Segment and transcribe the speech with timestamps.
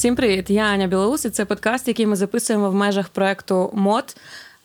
[0.00, 0.50] Всім привіт!
[0.50, 4.16] Я Аня Білоус, і Це подкаст, який ми записуємо в межах проекту МОД.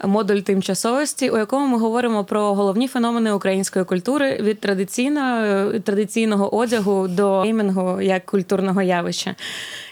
[0.04, 7.08] Модуль тимчасовості, у якому ми говоримо про головні феномени української культури від традиційного традиційного одягу
[7.08, 9.36] до геймінгу як культурного явища.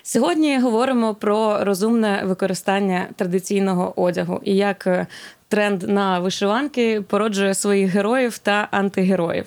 [0.04, 5.08] Сьогодні говоримо про розумне використання традиційного одягу і як
[5.48, 9.46] тренд на вишиванки породжує своїх героїв та антигероїв.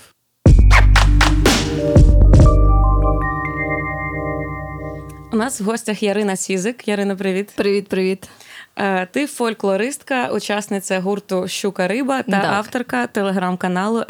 [5.33, 6.89] У нас в гостях Ярина Сізик.
[6.89, 7.53] Ярина, привіт.
[7.57, 8.29] Привіт, привіт.
[8.79, 12.45] Е, ти фольклористка, учасниця гурту Щука Риба та так.
[12.45, 14.05] авторка телеграм-каналу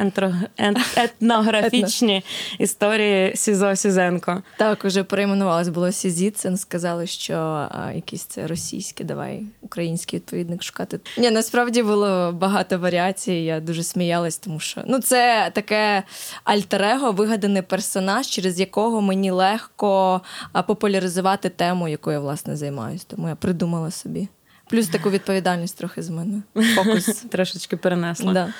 [0.97, 2.24] етнографічні
[2.59, 4.43] історії Сізо Сізенко.
[4.59, 6.57] Так, уже перейменувалось було Сізіцин.
[6.57, 7.34] Сказали, що
[7.71, 11.01] а, якісь це російське, давай український відповідник шукати.
[11.19, 13.33] Ні, насправді було багато варіацій.
[13.33, 16.02] Я дуже сміялась, тому що ну це таке
[16.45, 20.21] альтер-его, вигаданий персонаж, через якого мені легко
[20.66, 23.05] популяризувати тему, якою я власне займаюся.
[23.09, 24.29] Тому я придумала собі.
[24.70, 26.42] Плюс таку відповідальність трохи з мене.
[26.74, 28.32] Фокус трошечки перенесла.
[28.32, 28.52] Да.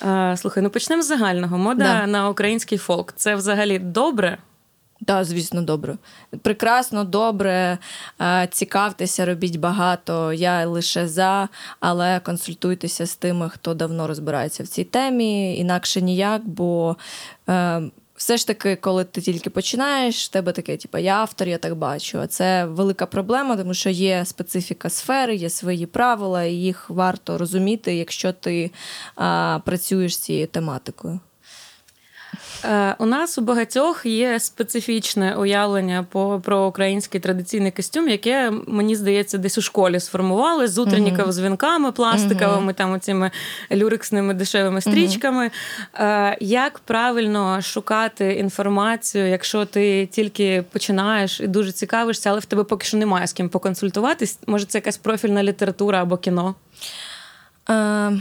[0.00, 1.58] А, Слухай, ну почнемо з загального.
[1.58, 2.06] Мода да.
[2.06, 3.12] на український фолк.
[3.16, 4.38] Це взагалі добре?
[5.06, 5.96] Так, звісно, добре.
[6.42, 7.78] Прекрасно, добре.
[8.50, 10.32] Цікавтеся, робіть багато.
[10.32, 11.48] Я лише за,
[11.80, 15.56] але консультуйтеся з тими, хто давно розбирається в цій темі.
[15.56, 16.96] Інакше ніяк, бо.
[18.18, 21.74] Все ж таки, коли ти тільки починаєш, в тебе таке, типу, я автор, я так
[21.74, 22.20] бачу.
[22.20, 27.38] А це велика проблема, тому що є специфіка сфери, є свої правила, і їх варто
[27.38, 28.70] розуміти, якщо ти
[29.14, 31.20] а, працюєш з цією тематикою.
[32.64, 38.96] Е, у нас у багатьох є специфічне уявлення по про український традиційний костюм, яке мені
[38.96, 43.30] здається десь у школі сформували з утренниками, з вінками пластиковими, там оціми
[43.72, 45.50] люриксними дешевими стрічками.
[45.94, 52.64] Е, як правильно шукати інформацію, якщо ти тільки починаєш і дуже цікавишся, але в тебе
[52.64, 54.38] поки що немає з ким поконсультуватись?
[54.46, 56.54] Може, це якась профільна література або кіно?
[57.66, 58.20] Uh...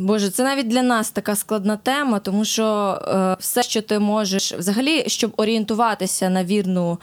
[0.00, 2.64] Боже, це навіть для нас така складна тема, тому що
[3.08, 6.98] е, все, що ти можеш, взагалі, щоб орієнтуватися на вірну,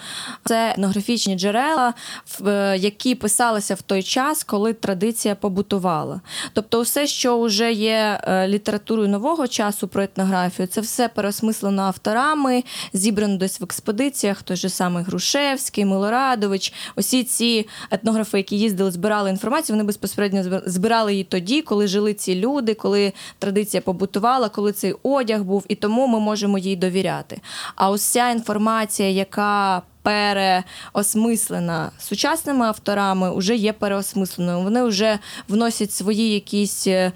[0.46, 1.94] це етнографічні джерела,
[2.48, 6.22] е, які писалися в той час, коли традиція побутувала.
[6.54, 12.64] Тобто, все, що вже є е, літературою нового часу про етнографію, це все переосмислено авторами,
[12.94, 16.74] зібрано десь в експедиціях, той же самий Грушевський, Милорадович.
[16.96, 22.36] Усі ці етнографи, які їздили, збирали інформацію, вони безпосередньо збирали її тоді, коли жили ці
[22.36, 27.42] люди коли традиція побутувала, коли цей одяг був, і тому ми можемо їй довіряти.
[27.76, 34.60] А ось ця інформація, яка переосмислена сучасними авторами, вже є переосмисленою.
[34.60, 37.12] Вони вже вносять свої якісь е,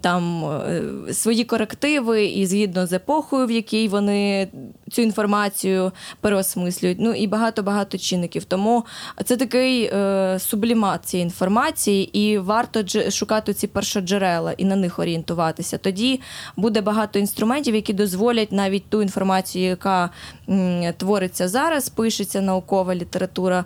[0.00, 0.82] там е,
[1.12, 4.48] свої корективи і згідно з епохою, в якій вони
[4.92, 6.98] цю інформацію переосмислюють.
[7.00, 8.44] Ну і багато-багато чинників.
[8.44, 8.84] Тому
[9.24, 15.78] це такий е, сублімат цієї інформації, і варто шукати ці першоджерела і на них орієнтуватися.
[15.78, 16.20] Тоді
[16.56, 20.10] буде багато інструментів, які дозволять навіть ту інформацію, яка
[20.48, 21.88] м, твориться зараз,
[22.26, 23.64] пишеться наукова література,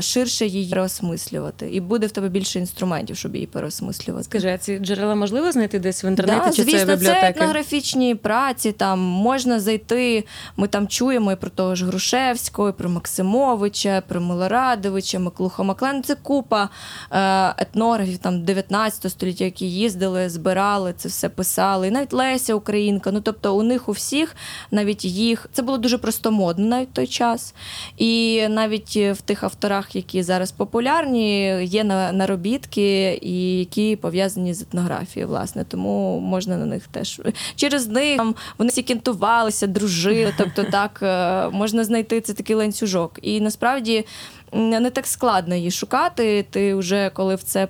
[0.00, 1.70] ширше її переосмислювати.
[1.70, 4.24] І буде в тебе більше інструментів, щоб її переосмислювати.
[4.24, 6.40] Скажи, а ці джерела можливо знайти десь в інтернеті?
[6.46, 7.20] Да, чи звісно, це бібліотеки?
[7.20, 8.72] це етнографічні праці.
[8.72, 10.24] Там можна зайти.
[10.56, 16.02] Ми там чуємо і про того ж Грушевського, і про Максимовича, про Милорадовича, Маклуха Маклен.
[16.02, 16.68] Це купа
[17.12, 21.88] е, етнографів там 19 століття, які їздили, збирали це все писали.
[21.88, 23.10] І навіть Леся Українка.
[23.12, 24.36] Ну тобто, у них у всіх,
[24.70, 27.54] навіть їх, це було дуже просто модно навіть той час.
[27.96, 35.28] І навіть в тих авторах, які зараз популярні, є наробітки, і які пов'язані з етнографією
[35.28, 37.20] власне, тому можна на них теж
[37.56, 40.34] через них там вони всі кінтувалися, дружили.
[40.38, 43.18] Тобто, так е, можна знайти це такий ланцюжок.
[43.22, 44.06] І насправді
[44.52, 46.46] не так складно її шукати.
[46.50, 47.68] Ти вже коли в це.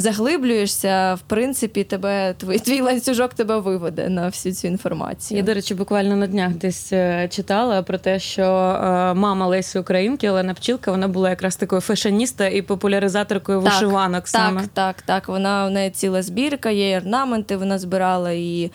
[0.00, 5.38] Заглиблюєшся, в принципі, тебе твій, твій ланцюжок тебе виведе на всю цю інформацію.
[5.38, 9.78] Я, до речі, буквально на днях десь е, читала про те, що е, мама Лесі
[9.78, 14.28] Українки, Олена Пчілка, вона була якраз такою фешеніста і популяризаторкою так, вишиванок.
[14.28, 14.60] саме.
[14.60, 15.28] Так, так, так.
[15.28, 18.70] Вона в неї ціла збірка, є орнаменти, вона збирала і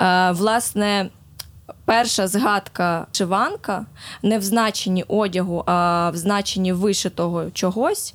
[0.00, 1.08] е, власне.
[1.84, 3.86] Перша згадка вишиванка
[4.22, 8.14] не в значенні одягу, а в значенні вишитого чогось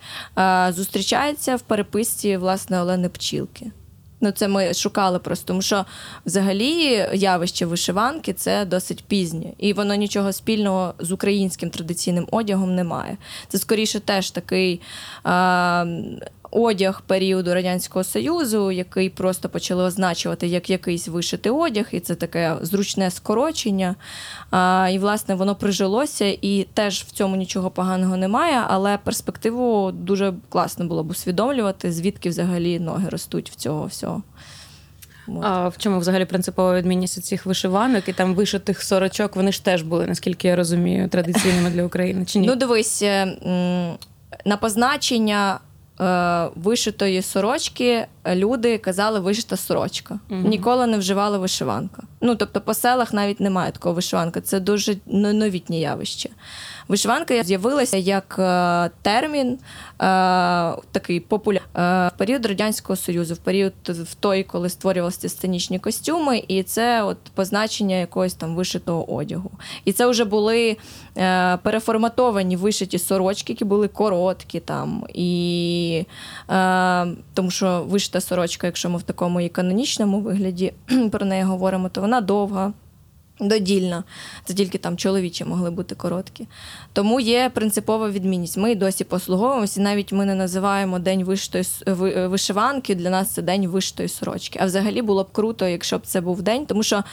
[0.69, 3.71] зустрічається в переписці власне Олени Пчілки.
[4.23, 5.85] Ну, це ми шукали просто, тому що
[6.25, 12.83] взагалі явище вишиванки це досить пізнє, і воно нічого спільного з українським традиційним одягом не
[12.83, 13.17] має.
[13.47, 14.81] Це скоріше теж такий.
[15.23, 15.85] А,
[16.53, 22.57] одяг періоду радянського союзу, який просто почали означувати як якийсь вишитий одяг, і це таке
[22.61, 23.95] зручне скорочення.
[24.51, 28.63] А, І власне воно прижилося, і теж в цьому нічого поганого немає.
[28.67, 34.23] Але перспективу дуже класно було б усвідомлювати, звідки взагалі ноги ростуть в цього всього.
[35.41, 39.35] А в чому взагалі принципова відмінність цих вишиванок і там вишитих сорочок?
[39.35, 42.25] Вони ж теж були, наскільки я розумію, традиційними для України.
[42.25, 42.47] Чи ні?
[42.47, 43.25] Ну, дивись, е,
[44.45, 45.59] на позначення
[46.55, 50.19] вишитої сорочки люди казали вишита сорочка.
[50.29, 50.47] Угу.
[50.47, 52.03] Ніколи не вживали вишиванка.
[52.21, 54.41] Ну тобто, по селах навіть немає такого вишиванка.
[54.41, 56.29] Це дуже новітнє явище.
[56.88, 59.57] Вишиванка з'явилася як е, термін, е,
[60.91, 66.44] такий популярний е, в період радянського союзу, в період в той, коли створювалися сценічні костюми,
[66.47, 69.51] і це от позначення якогось там вишитого одягу.
[69.85, 70.77] І це вже були
[71.63, 75.06] переформатовані вишиті сорочки, які були короткі там.
[75.13, 76.06] І
[77.33, 80.74] тому що вишита сорочка, якщо ми в такому і канонічному вигляді
[81.12, 82.74] про неї говоримо, то вона довга.
[83.39, 84.03] Додільна,
[84.45, 86.47] це тільки там чоловічі могли бути короткі.
[86.94, 88.57] Тому є принципова відмінність.
[88.57, 91.65] Ми досі послуговуємося, навіть ми не називаємо день вишитої
[92.27, 92.95] вишиванки.
[92.95, 94.59] Для нас це день вишитої сорочки.
[94.62, 97.03] А взагалі було б круто, якщо б це був день, тому що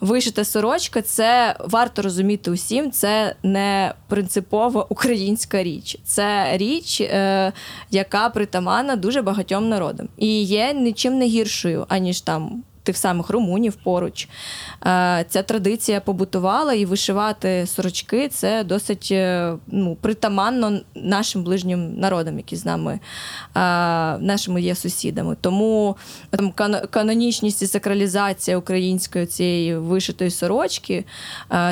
[0.00, 2.90] вишита сорочка це варто розуміти усім.
[2.90, 7.52] Це не принципова українська річ, це річ, е,
[7.90, 13.74] яка притаманна дуже багатьом народам і є нічим не гіршою, аніж там тих самих румунів
[13.74, 14.28] поруч.
[14.86, 22.36] Е, ця традиція побутувала і вишивати сорочки це досить е, ну, притаманно нашим ближнім народам,
[22.36, 23.00] які з нами е,
[24.18, 25.36] нашими є сусідами.
[25.40, 25.96] Тому
[26.30, 26.52] там
[26.90, 31.04] канонічність і сакралізація української цієї вишитої сорочки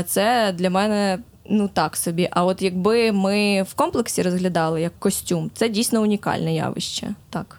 [0.06, 1.18] це для мене.
[1.50, 2.28] Ну так собі.
[2.30, 7.14] А от якби ми в комплексі розглядали як костюм, це дійсно унікальне явище.
[7.30, 7.58] Так.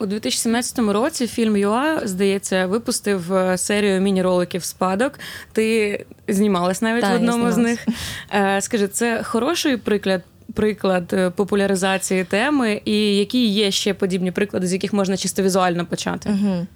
[0.00, 5.12] У 2017 році фільм ЮА, здається, випустив е, серію міні-роликів спадок.
[5.52, 7.86] Ти знімалась навіть так, в одному з них.
[8.34, 10.22] Е, скажи, це хороший приклад
[10.54, 15.86] приклад е, популяризації теми, і які є ще подібні приклади, з яких можна чисто візуально
[15.86, 16.30] почати?
[16.30, 16.66] Угу.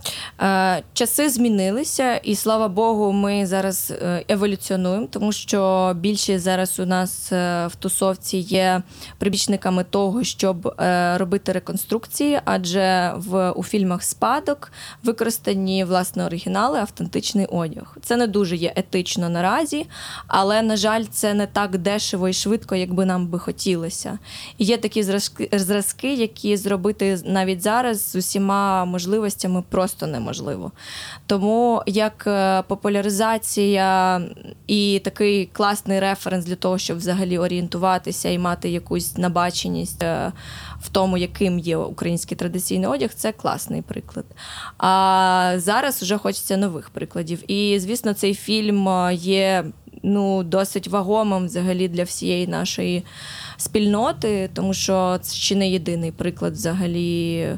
[0.92, 7.32] Часи змінилися, і слава Богу, ми зараз е, еволюціонуємо, тому що більшість зараз у нас
[7.66, 8.82] в тусовці є
[9.19, 10.74] прибічниками того, щоб
[11.16, 14.72] робити реконструкції, адже в у фільмах спадок
[15.04, 17.96] використані власне оригінали, автентичний одяг.
[18.02, 19.86] Це не дуже є етично наразі,
[20.26, 24.19] але на жаль, це не так дешево і швидко, як би нам би хотілося хотілося.
[24.59, 30.73] І є такі зразки, зразки, які зробити навіть зараз з усіма можливостями просто неможливо.
[31.26, 34.20] Тому як е, популяризація
[34.67, 40.32] і такий класний референс для того, щоб взагалі орієнтуватися і мати якусь набаченість е,
[40.81, 44.25] в тому, яким є український традиційний одяг, це класний приклад.
[44.79, 47.50] А зараз вже хочеться нових прикладів.
[47.50, 49.65] І, звісно, цей фільм е, є
[50.03, 53.03] ну, досить вагомим взагалі для всієї нашої
[53.62, 57.49] спільноти, тому що це ще не єдиний приклад взагалі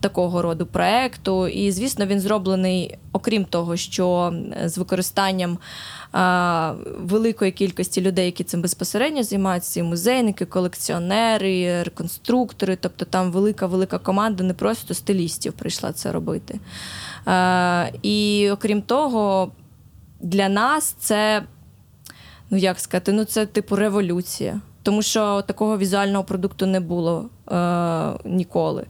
[0.00, 1.48] такого роду проекту.
[1.48, 4.34] І, звісно, він зроблений, окрім того, що
[4.64, 5.58] з використанням.
[6.98, 12.78] Великої кількості людей, які цим безпосередньо займаються, і музейники, колекціонери, реконструктори.
[12.80, 16.60] Тобто там велика велика команда, не просто стилістів прийшла це робити.
[18.02, 19.52] І окрім того,
[20.20, 21.42] для нас це,
[22.50, 28.12] ну як сказати, ну це типу революція тому що такого візуального продукту не було е,
[28.24, 28.84] ніколи.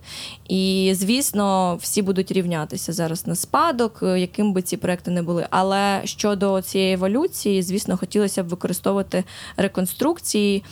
[0.48, 5.46] І звісно, всі будуть рівнятися зараз на спадок, е, яким би ці проекти не були.
[5.50, 9.24] Але щодо цієї еволюції, звісно, хотілося б використовувати
[9.56, 10.64] реконструкції.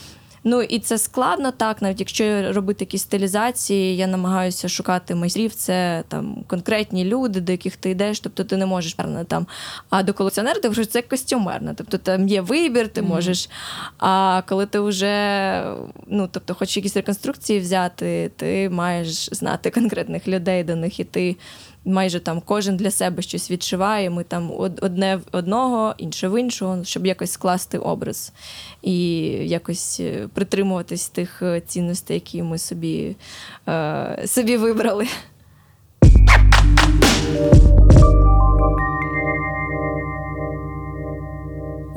[0.44, 5.54] Ну і це складно так, навіть якщо робити якісь стилізації, я намагаюся шукати майстрів.
[5.54, 8.20] Це там конкретні люди, до яких ти йдеш.
[8.20, 8.96] Тобто ти не можеш
[9.28, 9.46] там.
[9.90, 11.74] А до колекціонера ти вже це костюмерна.
[11.74, 13.48] Тобто там є вибір, ти можеш.
[13.98, 15.64] А коли ти вже
[16.06, 21.36] ну тобто, хочеш якісь реконструкції взяти, ти маєш знати конкретних людей до них іти
[21.84, 24.10] майже там кожен для себе щось відшиває.
[24.10, 28.32] Ми там одне в одного, інше в іншого, щоб якось скласти образ
[28.82, 28.96] і
[29.48, 33.16] якось е, притримуватись тих е, цінностей, які ми собі,
[33.68, 35.06] е, собі вибрали.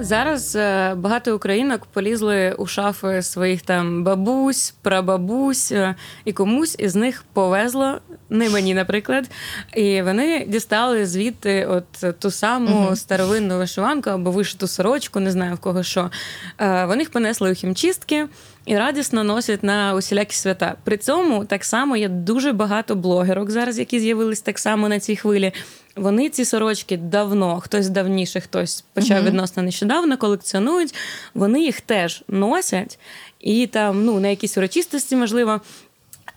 [0.05, 5.73] Зараз е, багато українок полізли у шафи своїх там бабусь, прабабусь,
[6.25, 9.29] і комусь із них повезло не мені, наприклад.
[9.75, 15.55] І вони дістали звідти от ту саму uh старовинну вишиванку або вишиту сорочку, не знаю
[15.55, 16.11] в кого що.
[16.61, 18.27] Е, вони їх понесли у хімчистки.
[18.65, 20.75] І радісно носять на усілякі свята.
[20.83, 25.15] При цьому так само є дуже багато блогерок зараз, які з'явились так само на цій
[25.15, 25.53] хвилі.
[25.95, 30.95] Вони ці сорочки давно, хтось давніше, хтось почав uh відносно нещодавно, колекціонують.
[31.33, 32.99] Вони їх теж носять
[33.39, 35.61] і там ну на якісь урочистості можливо.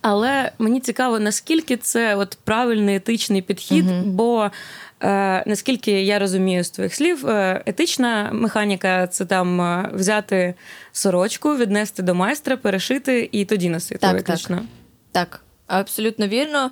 [0.00, 4.50] Але мені цікаво, наскільки це от правильний етичний підхід, uh бо
[5.03, 10.55] е, наскільки я розумію з твоїх слів, е, етична механіка це там е, взяти
[10.93, 13.99] сорочку, віднести до майстра, перешити і тоді носити.
[13.99, 14.38] Так, так.
[15.12, 16.71] Так, абсолютно вірно.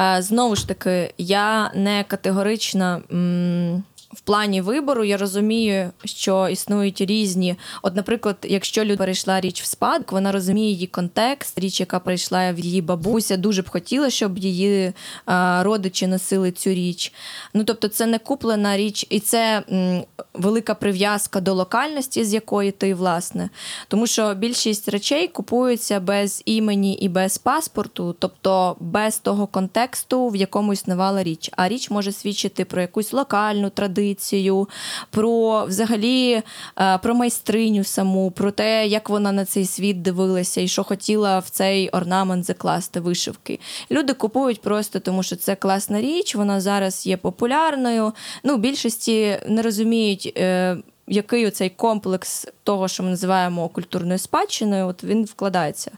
[0.00, 3.00] Е, знову ж таки, я не категорична.
[3.12, 7.56] М- в плані вибору я розумію, що існують різні.
[7.82, 12.52] От, наприклад, якщо людина перейшла річ в спадок, вона розуміє її контекст, річ, яка прийшла
[12.52, 14.92] в її бабуся, дуже б хотіла, щоб її
[15.26, 17.12] а, родичі носили цю річ.
[17.54, 20.02] Ну тобто, це не куплена річ, і це м,
[20.34, 23.50] велика прив'язка до локальності, з якої ти власне.
[23.88, 30.36] Тому що більшість речей купуються без імені і без паспорту, тобто без того контексту, в
[30.36, 31.50] якому існувала річ.
[31.56, 34.68] А річ може свідчити про якусь локальну традицію традицію,
[35.10, 36.42] про взагалі
[36.78, 41.38] е, про майстриню саму, про те, як вона на цей світ дивилася і що хотіла
[41.38, 43.60] в цей орнамент закласти вишивки.
[43.90, 48.12] Люди купують просто тому, що це класна річ, вона зараз є популярною.
[48.44, 50.32] Ну, більшості не розуміють.
[50.36, 50.76] Е,
[51.12, 55.90] який оцей комплекс того, що ми називаємо культурною спадщиною, от він вкладається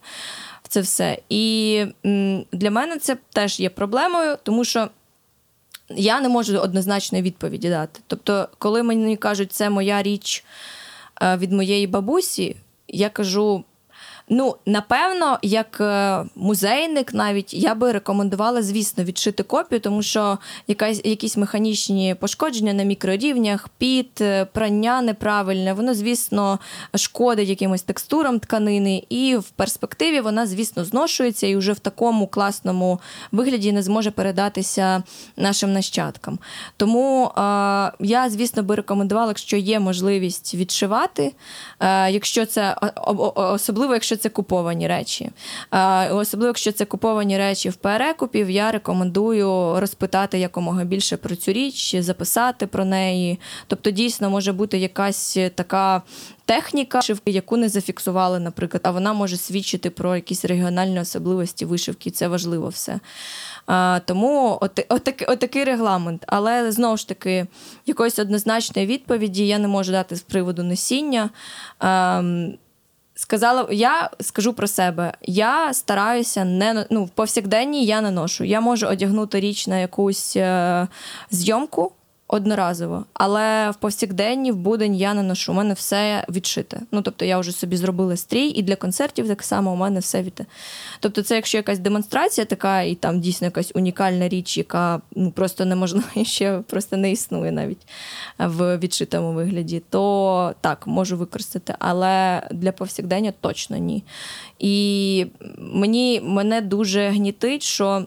[0.62, 1.18] в це все.
[1.28, 1.84] І
[2.52, 4.88] для мене це теж є проблемою, тому що
[5.96, 8.00] я не можу однозначної відповіді дати.
[8.06, 10.44] Тобто, коли мені кажуть, це моя річ
[11.22, 12.56] е, від моєї бабусі,
[12.88, 13.64] я кажу:
[14.34, 21.00] Ну, напевно, як е, музейник, навіть я би рекомендувала, звісно, відшити копію, тому що якась,
[21.04, 26.58] якісь механічні пошкодження на мікрорівнях, піт, е, прання неправильне, воно, звісно,
[26.94, 33.00] шкодить якимось текстурам тканини, і в перспективі вона, звісно, зношується і вже в такому класному
[33.32, 35.02] вигляді не зможе передатися
[35.36, 36.38] нашим нащадкам.
[36.76, 37.30] Тому е,
[38.00, 41.32] я, звісно, би рекомендувала, якщо є можливість відшивати,
[41.80, 42.76] е, якщо це
[43.34, 45.30] особливо, якщо це куповані речі.
[46.10, 51.96] Особливо, якщо це куповані речі в перекупів, я рекомендую розпитати якомога більше про цю річ,
[51.98, 53.40] записати про неї.
[53.66, 56.02] Тобто, дійсно може бути якась така.
[56.44, 62.10] Техніка, вишивки, яку не зафіксували, наприклад, а вона може свідчити про якісь регіональні особливості вишивки,
[62.10, 63.00] це важливо все.
[63.66, 66.24] А, Тому от, от, от, такий регламент.
[66.26, 67.46] Але знову ж таки,
[67.86, 71.30] якоїсь однозначної відповіді я не можу дати з приводу носіння.
[71.78, 72.22] А,
[73.22, 75.14] Сказала, я скажу про себе.
[75.22, 78.44] Я стараюся не ну, в повсякденні я не ношу.
[78.44, 80.88] Я можу одягнути річ на якусь е,
[81.30, 81.92] зйомку,
[82.32, 83.04] одноразово.
[83.14, 85.52] Але в повсякденні, в будень я не ношу.
[85.52, 86.80] У мене все відшите.
[86.92, 90.22] Ну тобто я вже собі зробила стрій, і для концертів так само у мене все
[90.22, 90.46] відте.
[91.00, 95.64] Тобто, це якщо якась демонстрація така, і там дійсно якась унікальна річ, яка ну просто
[95.64, 97.86] неможлива ще просто не існує навіть
[98.38, 101.74] в відшитому вигляді, то так можу використати.
[101.78, 104.04] Але для повсякдення точно ні.
[104.58, 105.26] І
[105.58, 108.06] мені мене дуже гнітить, що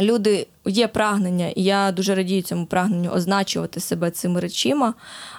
[0.00, 4.94] люди є прагнення, і я дуже радію цьому прагненню означувати себе цими речима.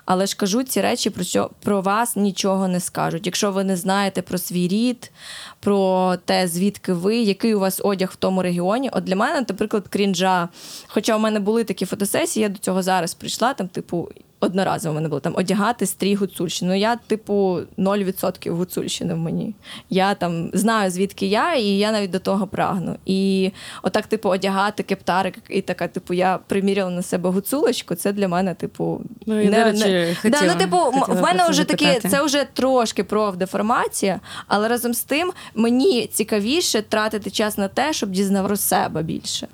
[0.05, 3.25] Але ж кажу, ці речі про що про вас нічого не скажуть.
[3.25, 5.11] Якщо ви не знаєте про свій рід,
[5.59, 8.89] про те, звідки ви, який у вас одяг в тому регіоні.
[8.93, 10.49] От для мене, наприклад, крінжа.
[10.87, 14.09] Хоча у мене були такі фотосесії, я до цього зараз прийшла, там, типу,
[14.39, 16.71] одноразово в мене було там одягати стрій Гуцульщини.
[16.71, 19.55] Ну, я, типу, 0% Гуцульщини в мені.
[19.89, 22.95] Я там знаю, звідки я, і я навіть до того прагну.
[23.05, 23.51] І
[23.83, 27.95] отак, типу, одягати кептарик, і така, типу, я приміряла на себе гуцулочку.
[27.95, 30.15] Це для мене, типу, ну, і, не, речі, не...
[30.21, 30.77] Хотіла, да, ну, типу,
[31.07, 37.31] в мене вже такі, це вже трошки профдеформація, але разом з тим мені цікавіше тратити
[37.31, 39.47] час на те, щоб дізнавати про себе більше.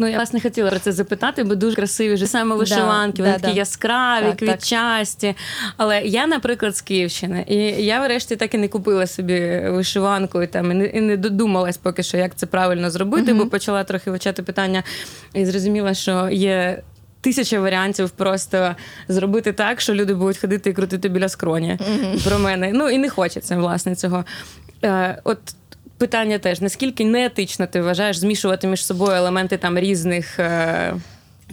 [0.00, 3.22] Ну, я вас не хотіла про це запитати, бо дуже красиві вже саме вишиванки, да,
[3.22, 3.58] вони да, такі да.
[3.58, 5.26] яскраві, так, квітчасті.
[5.26, 5.36] Так.
[5.76, 10.46] Але я, наприклад, з Київщини, і я, врешті, так і не купила собі вишиванку і
[10.46, 13.44] там і не, і не додумалась поки що, як це правильно зробити, угу.
[13.44, 14.82] бо почала трохи вивчати питання
[15.34, 16.82] і зрозуміла, що є.
[17.22, 18.74] Тисяча варіантів просто
[19.08, 22.28] зробити так, що люди будуть ходити і крутити біля скроні mm-hmm.
[22.28, 22.70] про мене.
[22.74, 24.24] Ну і не хочеться власне цього.
[24.84, 25.38] Е, От
[26.00, 30.38] питання теж: наскільки неетично ти вважаєш змішувати між собою елементи там різних.
[30.38, 30.94] Е...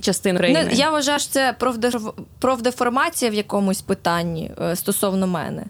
[0.01, 0.69] Частин України.
[0.73, 1.55] я вважаю, що це
[2.39, 5.63] профдеформація в якомусь питанні е, стосовно мене.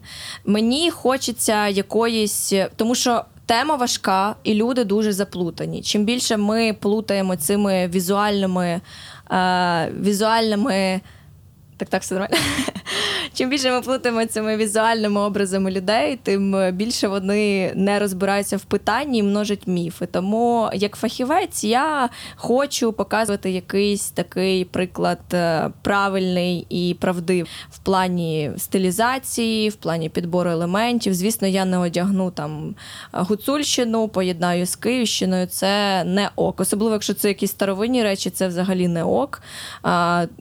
[0.45, 5.81] Мені хочеться якоїсь, тому що тема важка, і люди дуже заплутані.
[5.81, 8.81] Чим більше ми плутаємо цими візуальними,
[9.31, 11.01] е, візуальними.
[11.77, 12.37] Так, так, все нормально.
[13.33, 19.19] Чим більше ми плутаємо цими візуальними образами людей, тим більше вони не розбираються в питанні
[19.19, 20.05] і множать міфи.
[20.05, 28.51] Тому, як фахівець, я хочу показувати якийсь такий приклад е, правильний і правдивий в плані
[28.57, 31.13] стилізації, в плані підбору елементів.
[31.13, 32.75] Звісно, я не одягну там
[33.11, 35.47] гуцульщину, поєднаю з Київщиною.
[35.47, 36.59] Це не ок.
[36.59, 39.41] Особливо, якщо це якісь старовинні речі, це взагалі не ок.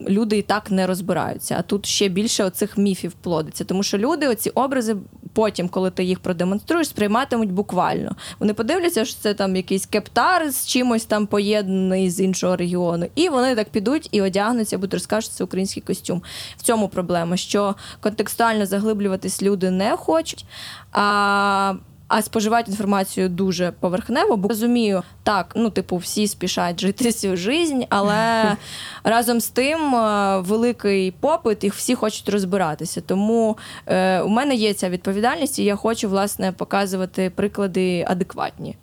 [0.08, 0.86] Люди і так не
[1.26, 1.56] розбираються.
[1.58, 3.64] А тут ще більше оцих міфів плодиться.
[3.64, 4.96] Тому що люди, оці образи,
[5.32, 8.16] потім, коли ти їх продемонструєш, сприйматимуть буквально.
[8.38, 13.06] Вони подивляться, що це там якийсь кептар з чимось там поєднаний з іншого регіону.
[13.14, 16.22] І вони так підуть і одягнуться, будуть розкажуть, що це український костюм.
[16.56, 20.44] В цьому проблема, що контекстуально заглиблюватись люди не хочуть.
[20.92, 21.74] А
[22.08, 27.82] а споживають інформацію дуже поверхнево, бо розумію, так, ну, типу, всі спішать жити цю жизнь,
[27.88, 28.52] але
[29.04, 33.00] разом з тим е, великий попит, і всі хочуть розбиратися.
[33.00, 38.76] Тому е, у мене є ця відповідальність, і я хочу, власне, показувати приклади адекватні.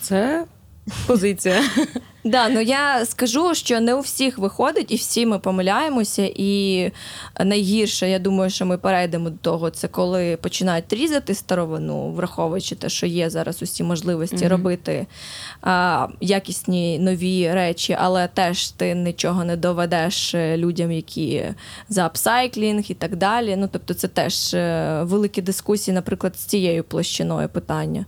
[0.00, 0.44] Це
[1.06, 1.62] позиція.
[2.24, 6.30] Да, ну я скажу, що не у всіх виходить, і всі ми помиляємося.
[6.36, 6.90] І
[7.44, 12.88] найгірше, я думаю, що ми перейдемо до того, це коли починають різати старовину, враховуючи те,
[12.88, 14.48] що є зараз усі можливості mm-hmm.
[14.48, 15.06] робити
[15.62, 21.44] а, якісні нові речі, але теж ти нічого не доведеш е, людям, які
[21.88, 23.56] за апсайклінг і так далі.
[23.56, 28.04] Ну тобто, це теж е, великі дискусії, наприклад, з цією площиною питання.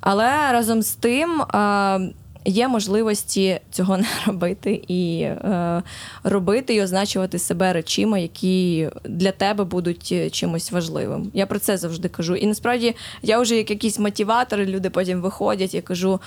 [0.00, 1.42] Але разом з тим.
[1.42, 1.98] А,
[2.44, 5.82] є можливості цього не робити і е,
[6.24, 11.30] робити і означувати себе речима, які для тебе будуть е, чимось важливим.
[11.34, 12.36] Я про це завжди кажу.
[12.36, 16.20] І насправді я вже як якісь мотиватори, люди потім виходять і кажу: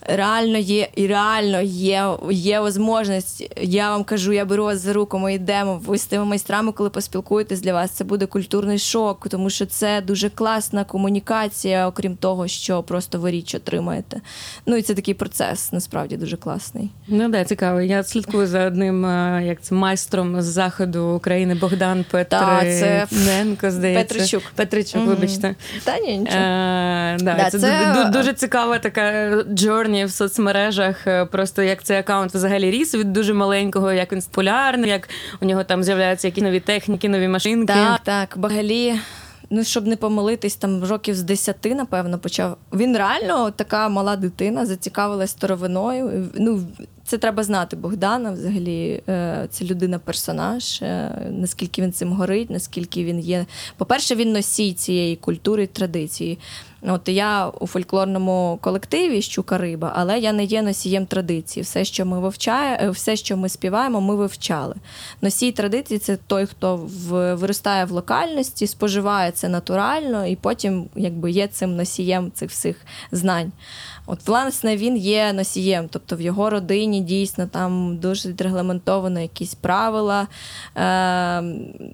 [0.00, 3.50] реально є, і реально є є можливість.
[3.60, 5.80] Я вам кажу, я беру вас за руку, ми йдемо.
[5.86, 10.00] Ви з тими майстрами, коли поспілкуєтесь для вас, це буде культурний шок, тому що це
[10.00, 14.20] дуже класна комунікація, окрім того, що просто ви річ отримаєте.
[14.66, 16.90] Ну і це такий процес процес насправді дуже класний.
[17.08, 17.80] Ну да, цікаво.
[17.80, 24.14] Я слідкую за одним е, як це майстром з заходу України Богдан Петренко, здається.
[24.14, 24.42] Петричук.
[24.54, 25.54] Петричук, вибачте.
[25.84, 26.38] Та ні, нічого.
[26.38, 31.06] Е, да, да, Це, це дуже цікава така джорні в соцмережах.
[31.06, 35.08] Е, просто як цей аккаунт взагалі ріс від дуже маленького, як він популярний, як
[35.40, 37.72] у нього там з'являються які нові техніки, нові машинки.
[37.72, 38.94] Так, так, Багалі
[39.50, 42.56] ну щоб не помилитись, там років з десяти, напевно, почав.
[42.72, 46.28] Він реально така мала дитина, зацікавилась старовиною.
[46.34, 46.62] Ну,
[47.10, 48.32] це треба знати Богдана.
[48.32, 53.46] Взагалі, е, це людина-персонаж, е, наскільки він цим горить, наскільки він є.
[53.76, 56.38] По-перше, він носій цієї культури традиції.
[56.82, 61.64] От я у фольклорному колективі щука риба, але я не є носієм традиції.
[61.64, 64.74] Все, що ми вивчаємо, е, все, що ми співаємо, ми вивчали.
[65.22, 66.76] Носій традиції це той, хто
[67.34, 72.76] виростає в локальності, споживає це натурально і потім якби є цим носієм цих всіх
[73.12, 73.52] знань.
[74.12, 80.26] От, власне, він є носієм, тобто в його родині дійсно там дуже відрегламентовано якісь правила
[80.76, 81.42] е-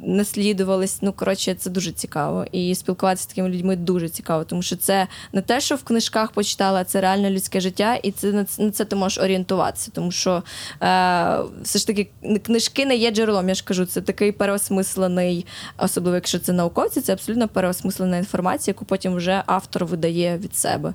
[0.03, 0.99] наслідувались.
[1.03, 2.47] Ну, коротше, це дуже цікаво.
[2.53, 6.31] І спілкуватися з такими людьми дуже цікаво, тому що це не те, що в книжках
[6.31, 10.43] почитала, це реально людське життя, і це на це ти можеш орієнтуватися, тому що
[10.83, 12.09] е- все ж таки
[12.43, 13.49] книжки не є джерелом.
[13.49, 15.47] Я ж кажу, це такий переосмислений,
[15.79, 20.95] особливо якщо це науковці, це абсолютно переосмислена інформація, яку потім вже автор видає від себе.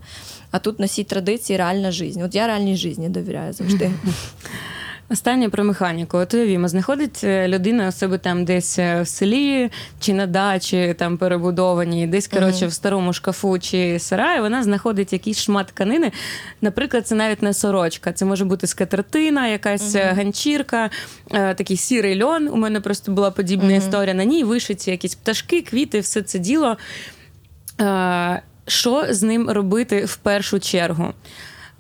[0.52, 2.22] А тут носіть традиції, реальна життя.
[2.26, 3.92] От я реальній житті довіряю завжди.
[5.10, 6.18] Останнє про механіку.
[6.18, 9.70] От уявімо, знаходить е, людина у себе там десь е, в селі
[10.00, 15.42] чи на дачі, там перебудовані, десь коротше, в старому шкафу чи сараї, вона знаходить якийсь
[15.42, 16.12] шмат тканини.
[16.62, 20.16] Наприклад, це навіть не сорочка, це може бути скатертина, якась uh-huh.
[20.16, 20.90] ганчірка,
[21.30, 22.48] такий сірий льон.
[22.48, 23.78] У мене просто була подібна uh-huh.
[23.78, 24.14] історія.
[24.14, 26.78] На ній вишиті якісь пташки, квіти, все це діло
[28.68, 31.14] що з ним робити в першу чергу.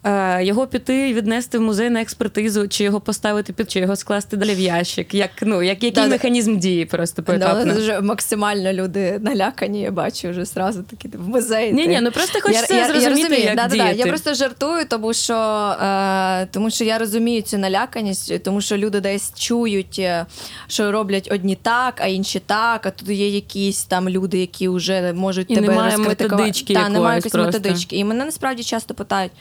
[0.03, 4.37] Е, його піти віднести в музей на експертизу, чи його поставити під чи його скласти
[4.37, 5.13] далі в ящик.
[5.13, 7.65] Як ну як який да, механізм дії просто поетапно?
[7.65, 9.81] Да, дуже максимально люди налякані.
[9.81, 11.73] Я бачу вже зразу такі в музеї.
[11.73, 13.95] Ні, ні, ну просто хочеться я, зрозуміти, я, як да, діяти.
[13.95, 15.35] Я просто жартую, тому що
[15.81, 20.25] е, тому що я розумію цю наляканість, тому що люди десь чують, е,
[20.67, 22.85] що роблять одні так, а інші так.
[22.85, 26.73] А тут є якісь там люди, які вже можуть І тебе методички.
[26.73, 27.95] Та, немає якоїсь методички.
[27.95, 29.31] І мене насправді часто питають.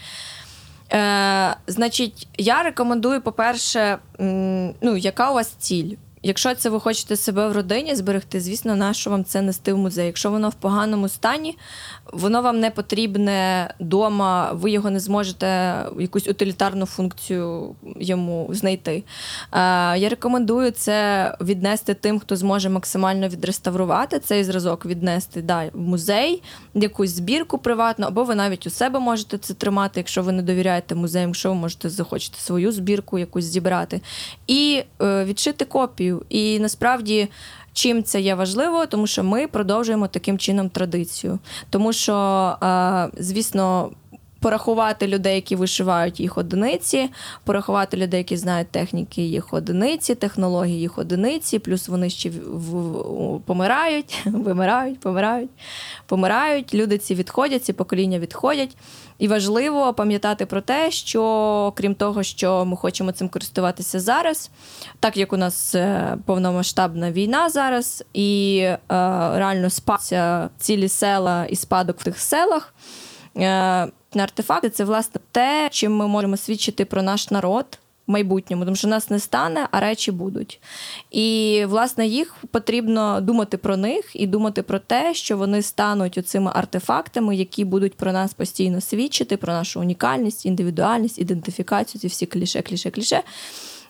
[0.93, 5.97] Е, Значить, я рекомендую, по-перше, ну, яка у вас ціль?
[6.23, 9.79] Якщо це ви хочете себе в родині зберегти, звісно, на що вам це нести в
[9.79, 10.07] музей.
[10.07, 11.59] Якщо воно в поганому стані,
[12.13, 15.47] воно вам не потрібне вдома, ви його не зможете
[15.99, 18.93] якусь утилітарну функцію йому знайти.
[18.93, 19.05] Е,
[19.99, 26.43] я рекомендую це віднести тим, хто зможе максимально відреставрувати цей зразок, віднести да, в музей,
[26.75, 30.95] якусь збірку приватну, або ви навіть у себе можете це тримати, якщо ви не довіряєте
[30.95, 34.01] музеям, якщо ви можете захочете свою збірку якусь зібрати,
[34.47, 36.10] і е, відшити копію.
[36.29, 37.29] І насправді.
[37.73, 41.39] Чим це є важливо, тому що ми продовжуємо таким чином традицію.
[41.71, 42.57] Тому що,
[43.19, 43.91] звісно,
[44.41, 47.11] порахувати людей, які вишивають їх одиниці,
[47.45, 54.23] порахувати людей, які знають техніки їх одиниці, технології їх одиниці, плюс вони ще в, помирають,
[54.27, 55.51] вимирають, помирають,
[56.07, 56.75] помирають.
[56.75, 58.77] Люди ці відходять, ці покоління відходять.
[59.21, 64.51] І важливо пам'ятати про те, що крім того, що ми хочемо цим користуватися зараз,
[65.01, 68.79] так як у нас е, повномасштабна війна зараз, і е,
[69.35, 72.75] реально спаться цілі села і спадок в тих селах.
[73.37, 77.79] Е, артефакти це власне те, чим ми можемо свідчити про наш народ.
[78.11, 80.61] В майбутньому, тому що нас не стане, а речі будуть.
[81.11, 86.51] І, власне, їх потрібно думати про них і думати про те, що вони стануть оцими
[86.55, 92.63] артефактами, які будуть про нас постійно свідчити, про нашу унікальність, індивідуальність, ідентифікацію, ці всі кліше,
[92.63, 93.23] кліше, кліше.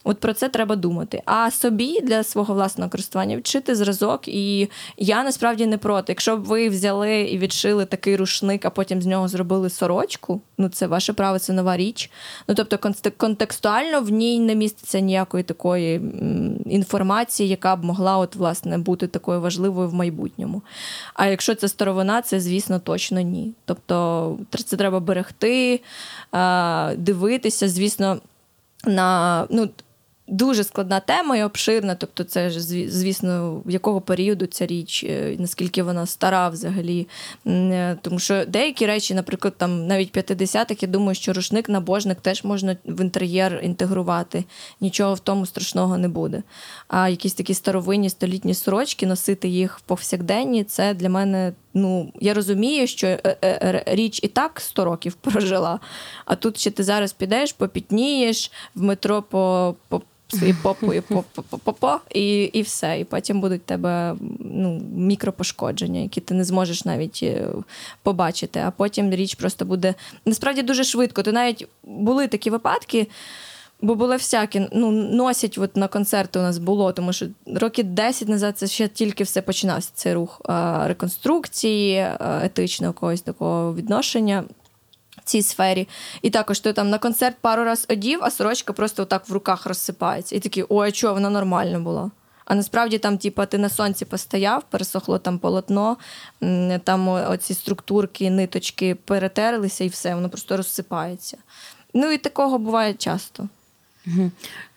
[0.05, 1.23] От про це треба думати.
[1.25, 4.29] А собі для свого власного користування відшити зразок.
[4.29, 6.13] І я насправді не проти.
[6.13, 10.69] Якщо б ви взяли і відшили такий рушник, а потім з нього зробили сорочку, ну
[10.69, 12.11] це ваше право, це нова річ.
[12.49, 12.79] Ну тобто,
[13.17, 16.01] контекстуально в ній не міститься ніякої такої
[16.67, 20.63] інформації, яка б могла от, власне, бути такою важливою в майбутньому.
[21.15, 23.53] А якщо це старовина, це, звісно, точно ні.
[23.65, 25.81] Тобто це треба берегти,
[26.97, 28.21] дивитися, звісно,
[28.85, 29.47] на.
[29.51, 29.69] ну,
[30.31, 35.37] Дуже складна тема і обширна, тобто, це ж звісно, в якого періоду ця річ, е,
[35.39, 37.09] наскільки вона стара взагалі.
[37.47, 42.45] Е, тому що деякі речі, наприклад, там навіть 50-х, я думаю, що рушник набожник теж
[42.45, 44.45] можна в інтер'єр інтегрувати.
[44.81, 46.43] Нічого в тому страшного не буде.
[46.89, 51.53] А якісь такі старовинні столітні сорочки, носити їх в повсякденні, це для мене.
[51.75, 55.81] Ну, я розумію, що е, річ і так 100 років прожила,
[56.25, 59.75] а тут ще ти зараз підеш, попітнієш в метро по.
[59.89, 63.01] по свої попою по-по-по-по, і і все.
[63.01, 67.49] І потім будуть тебе ну, мікропошкодження, які ти не зможеш навіть е,
[68.03, 68.63] побачити.
[68.67, 69.95] А потім річ просто буде
[70.27, 71.23] насправді дуже швидко.
[71.23, 73.07] То навіть були такі випадки.
[73.83, 78.29] Бо були всякі, ну, носять от на концерти у нас було, тому що роки 10
[78.29, 80.41] назад це ще тільки все починався цей рух
[80.85, 84.45] реконструкції, етичного когось такого відношення
[85.31, 85.89] цій сфері.
[86.23, 89.67] І також ти там на концерт пару раз одів, а сорочка просто отак в руках
[89.67, 90.37] розсипається.
[90.37, 92.11] І такий, ой, а чого, вона нормально була.
[92.45, 95.97] А насправді там, типу, ти на сонці постояв, пересохло там полотно,
[96.85, 101.37] там оці структурки, ниточки перетерлися і все, воно просто розсипається.
[101.95, 103.49] Ну і такого буває часто.
[104.07, 104.31] Угу.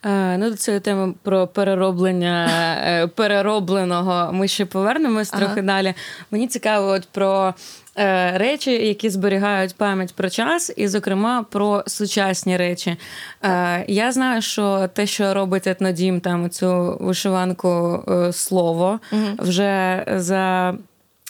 [0.06, 2.48] Е, ну, До цієї теми про перероблення
[2.86, 5.46] е, переробленого ми ще повернемось ага.
[5.46, 5.94] трохи далі.
[6.32, 7.54] Мені цікаво от про
[7.98, 12.98] е, речі, які зберігають пам'ять про час, і, зокрема, про сучасні речі.
[13.88, 19.28] Я знаю, що те, що робить етнодім, там цю вишиванку слово, угу.
[19.38, 20.74] вже за.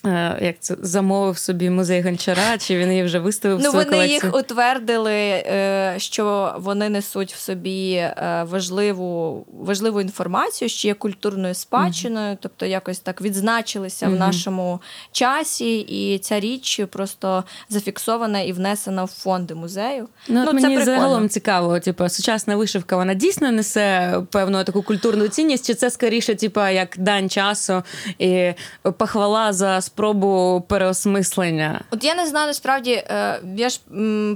[0.06, 3.60] Е, як це замовив собі музей гончара, чи він її вже виставив?
[3.60, 4.13] Ну, в свою вони колекцію?
[4.13, 11.54] їх утвердили, е, що вони несуть в собі е, важливу важливу інформацію, що є культурною
[11.54, 12.38] спадщиною, mm-hmm.
[12.42, 14.16] тобто якось так відзначилися mm-hmm.
[14.16, 20.08] в нашому часі, і ця річ просто зафіксована і внесена в фонди музею.
[20.28, 25.28] Ну, ну Мені це загалом цікаво, типу, сучасна вишивка вона дійсно несе певну таку культурну
[25.28, 27.84] цінність, чи це скоріше, типу, як дань часу
[28.20, 28.54] і
[28.98, 31.82] похвала за спробу переосмислення.
[31.91, 33.79] От я не знаю насправді, е, я ж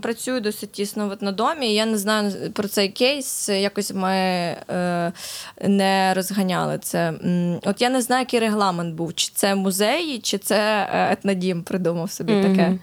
[0.01, 3.49] працюю досить тісно в етнодомі, я не знаю про цей кейс.
[3.49, 5.11] Якось ми е,
[5.61, 7.13] не розганяли це.
[7.63, 12.11] От я не знаю, який регламент був, чи це музей, чи це е, етнодім придумав
[12.11, 12.51] собі mm-hmm.
[12.51, 12.79] таке.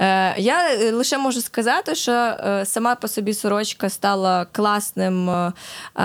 [0.00, 5.30] Е, я е, лише можу сказати, що е, сама по собі сорочка стала класним,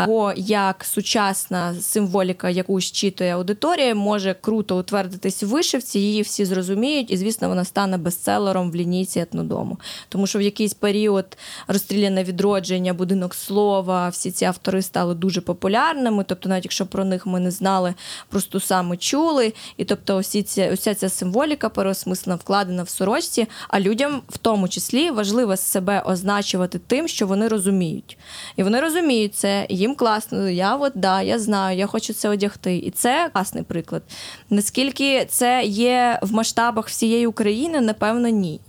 [0.05, 7.11] бо як сучасна символіка, яку щитує аудиторія, може круто утвердитись в вишивці, її всі зрозуміють,
[7.11, 9.77] і, звісно, вона стане бестселером в лінійці етнодому.
[10.09, 16.25] Тому що в якийсь період розстріляне відродження, будинок слова, всі ці автори стали дуже популярними.
[16.27, 17.93] Тобто, навіть якщо про них ми не знали,
[18.29, 19.53] просто саме чули.
[19.77, 23.47] І тобто, ці, уся ця символіка переосмислена, вкладена в сорочці.
[23.67, 28.17] А людям в тому числі важливо себе означувати тим, що вони розуміють.
[28.55, 30.49] І вони розуміють це, їм класно.
[30.49, 32.77] Я от да, я знаю, я хочу це одягти.
[32.77, 34.03] І це класний приклад.
[34.49, 38.61] Наскільки це є в масштабах всієї України, напевно, ні.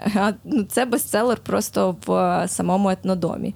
[0.45, 3.55] Ну, це бестселер просто в самому етнодомі.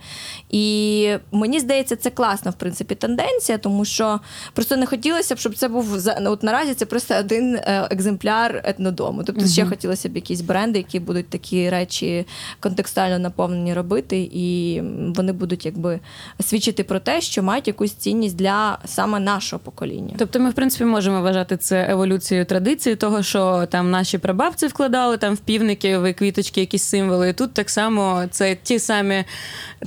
[0.51, 4.21] І мені здається, це класна в принципі тенденція, тому що
[4.53, 6.75] просто не хотілося б, щоб це був от наразі.
[6.75, 9.25] Це просто один е, екземпляр етнодому.
[9.25, 12.27] Тобто, ще хотілося б якісь бренди, які будуть такі речі
[12.61, 14.81] контекстуально наповнені робити, і
[15.17, 16.01] вони будуть якби
[16.41, 20.15] свідчити про те, що мають якусь цінність для саме нашого покоління.
[20.19, 25.17] Тобто, ми в принципі можемо вважати це еволюцією традиції, того що там наші прабабці вкладали
[25.17, 27.29] там в півники, в квіточки, якісь символи.
[27.29, 29.25] І Тут так само це ті самі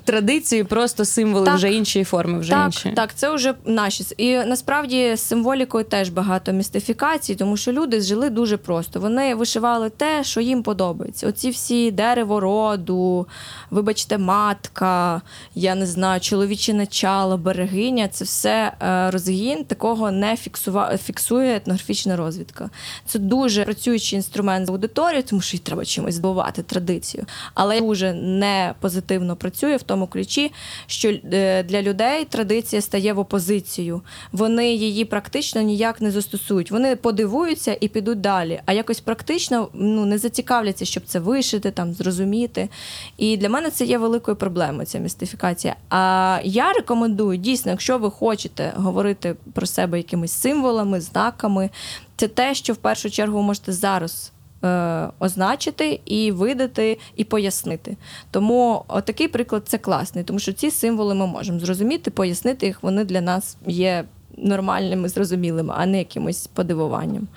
[0.04, 2.40] традиції, просто символи так, вже іншої форми.
[2.40, 2.92] Вже так, інші.
[2.96, 4.04] Так, це вже наші.
[4.18, 9.00] І насправді з символікою теж багато містифікацій, тому що люди жили дуже просто.
[9.00, 11.28] Вони вишивали те, що їм подобається.
[11.28, 13.28] Оці всі дерево роду,
[13.72, 15.22] вибачте, матка,
[15.56, 20.98] я не знаю, чоловіче начало, берегиня це все е, розгін, такого не фіксува...
[20.98, 22.70] фіксує етнографічна розвідка.
[23.06, 27.26] Це дуже працюючий інструмент з аудиторією, тому що й треба чимось збивати традицію.
[27.54, 30.52] Але дуже не позитивно працює в тому ключі,
[30.88, 34.02] що е, для людей традиція стає в опозицію.
[34.32, 36.72] Вони її практично ніяк не застосують.
[36.72, 38.62] Вони подивуються і підуть далі.
[38.66, 42.70] А якось практично ну не зацікавляться, щоб це вишити, там зрозуміти.
[43.18, 44.86] І для мене це є великою проблемою.
[44.86, 45.76] Ця містифікація.
[45.90, 51.70] А я рекомендую дійсно, якщо ви хочете говорити про себе якимись символами, знаками,
[52.16, 54.32] це те, що в першу чергу можете зараз.
[54.64, 57.98] Е, означити і видати, і пояснити.
[58.32, 62.84] Тому такий приклад це класний, тому що ці символи ми можемо зрозуміти, пояснити їх.
[62.84, 64.06] Вони для нас є
[64.38, 67.28] нормальними, зрозумілими, а не якимось подивуванням.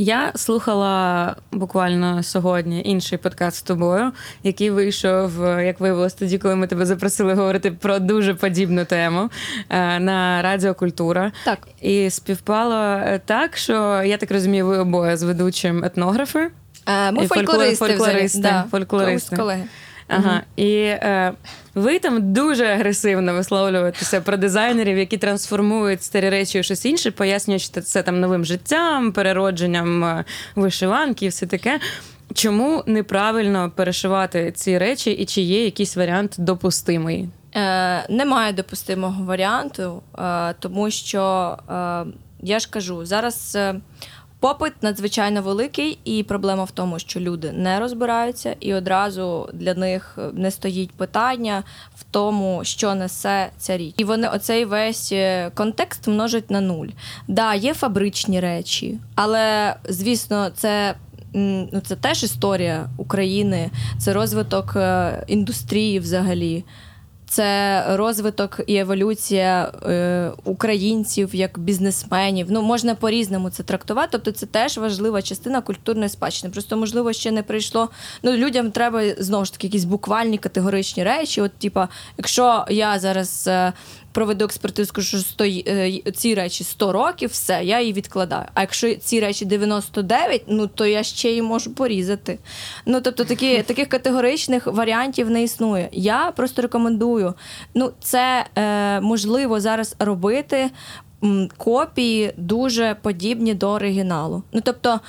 [0.00, 6.66] Я слухала буквально сьогодні інший подкаст з тобою, який вийшов, як виявилось тоді, коли ми
[6.66, 9.30] тебе запросили говорити про дуже подібну тему
[9.70, 11.32] е, на Радіо Культура.
[11.44, 11.58] Так.
[11.80, 16.50] І співпало так, що я так розумію, ви обоє з ведучим етнографи.
[16.86, 17.86] Е, ми фольклористи.
[17.86, 18.40] Фольклористи.
[18.40, 18.64] Да.
[18.70, 19.36] фольклористи.
[19.36, 19.64] колеги.
[20.10, 20.42] Ага.
[20.56, 21.32] І е,
[21.74, 27.68] ви там дуже агресивно висловлюєтеся про дизайнерів, які трансформують старі речі у щось інше, пояснюючи
[27.68, 30.24] це там новим життям, переродженням е,
[30.56, 31.80] вишиванки і все таке.
[32.34, 37.28] Чому неправильно перешивати ці речі, і чи є якийсь варіант допустимий?
[37.54, 42.04] Е, Немає допустимого варіанту, е, тому що е,
[42.42, 43.74] я ж кажу, зараз е,
[44.40, 50.18] Попит надзвичайно великий, і проблема в тому, що люди не розбираються, і одразу для них
[50.32, 51.62] не стоїть питання
[51.96, 53.94] в тому, що несе ця річ.
[53.96, 56.88] І вони оцей весь е, контекст множать на нуль.
[57.28, 60.94] Да, є фабричні речі, але звісно, це.
[61.32, 66.64] Ну, це теж історія України, це розвиток е, індустрії взагалі
[67.30, 72.46] це розвиток і еволюція е, українців як бізнесменів.
[72.50, 74.08] Ну можна по-різному це трактувати.
[74.12, 76.52] Тобто, це теж важлива частина культурної спадщини.
[76.52, 77.88] Просто можливо ще не прийшло.
[78.22, 81.40] Ну людям треба знову ж таки якісь буквальні категоричні речі.
[81.40, 81.88] От, типа,
[82.18, 83.72] якщо я зараз е,
[84.12, 88.46] проведу експертизу, що 100, е, ці речі 100 років, все, я її відкладаю.
[88.54, 92.38] А якщо ці речі 99, ну то я ще її можу порізати.
[92.86, 95.88] Ну тобто такі, таких категоричних варіантів не існує.
[95.92, 97.34] Я просто рекомендую.
[97.74, 100.70] Ну, це е, можливо зараз робити.
[101.56, 104.42] Копії дуже подібні до оригіналу.
[104.52, 105.00] Ну тобто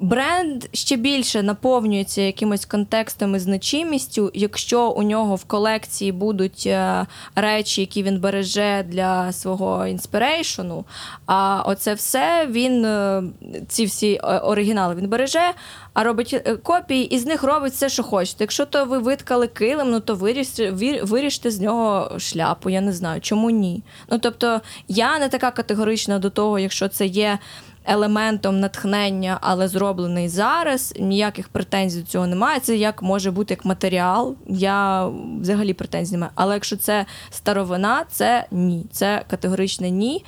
[0.00, 7.06] Бренд ще більше наповнюється якимось контекстом і значимістю, якщо у нього в колекції будуть е,
[7.34, 10.84] речі, які він береже для свого інспірейшену.
[11.26, 13.22] А оце все він, е,
[13.68, 15.50] ці всі е, оригінали він береже,
[15.94, 18.44] а робить копії, і з них робить все, що хочете.
[18.44, 20.70] Якщо то ви виткали килим, ну то виріжте,
[21.02, 22.70] виріжте з нього шляпу.
[22.70, 23.82] Я не знаю, чому ні.
[24.10, 27.38] Ну тобто я не така категорична до того, якщо це є
[27.84, 30.94] елементом натхнення, але зроблений зараз.
[31.00, 32.60] Ніяких претензій до цього немає.
[32.60, 34.36] Це як може бути як матеріал.
[34.48, 35.06] Я
[35.40, 36.32] взагалі претензій немає.
[36.34, 38.86] Але якщо це старовина, це ні.
[38.92, 40.24] Це категоричне ні.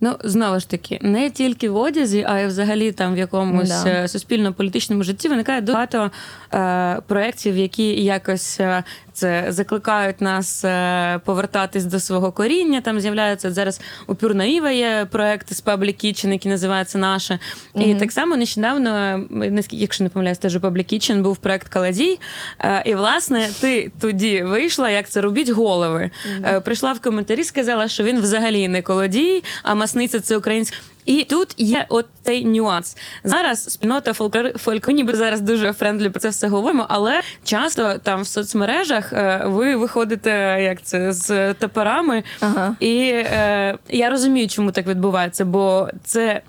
[0.00, 3.90] Ну, знову ж таки, не тільки в одязі, а й взагалі там в якомусь да.
[3.90, 6.10] Е, суспільно-політичному житті виникає багато
[6.54, 12.80] е, проєктів, які якось е, це закликають нас е, повертатись до свого коріння.
[12.80, 17.38] Там з'являються зараз у Пюрнаїва є проект з Public Kitchen, який називається наше.
[17.74, 17.82] Mm-hmm.
[17.82, 19.24] І так само нещодавно,
[19.70, 22.18] якщо не помиляюсь, теж у Public Kitchen був проект Колодій.
[22.60, 26.10] Е, і власне ти тоді вийшла, як це робіть голови.
[26.40, 26.60] Mm-hmm.
[26.60, 30.76] Прийшла в коментарі, сказала, що він взагалі не колодій, а масниця це українська.
[31.04, 32.96] І тут є от цей нюанс.
[33.24, 38.26] Зараз спільнота фольклору, ніби зараз дуже френдлі про це все говоримо, але часто там в
[38.26, 42.76] соцмережах е, ви виходите як це з топорами, ага.
[42.80, 46.40] і е, я розумію, чому так відбувається, бо це.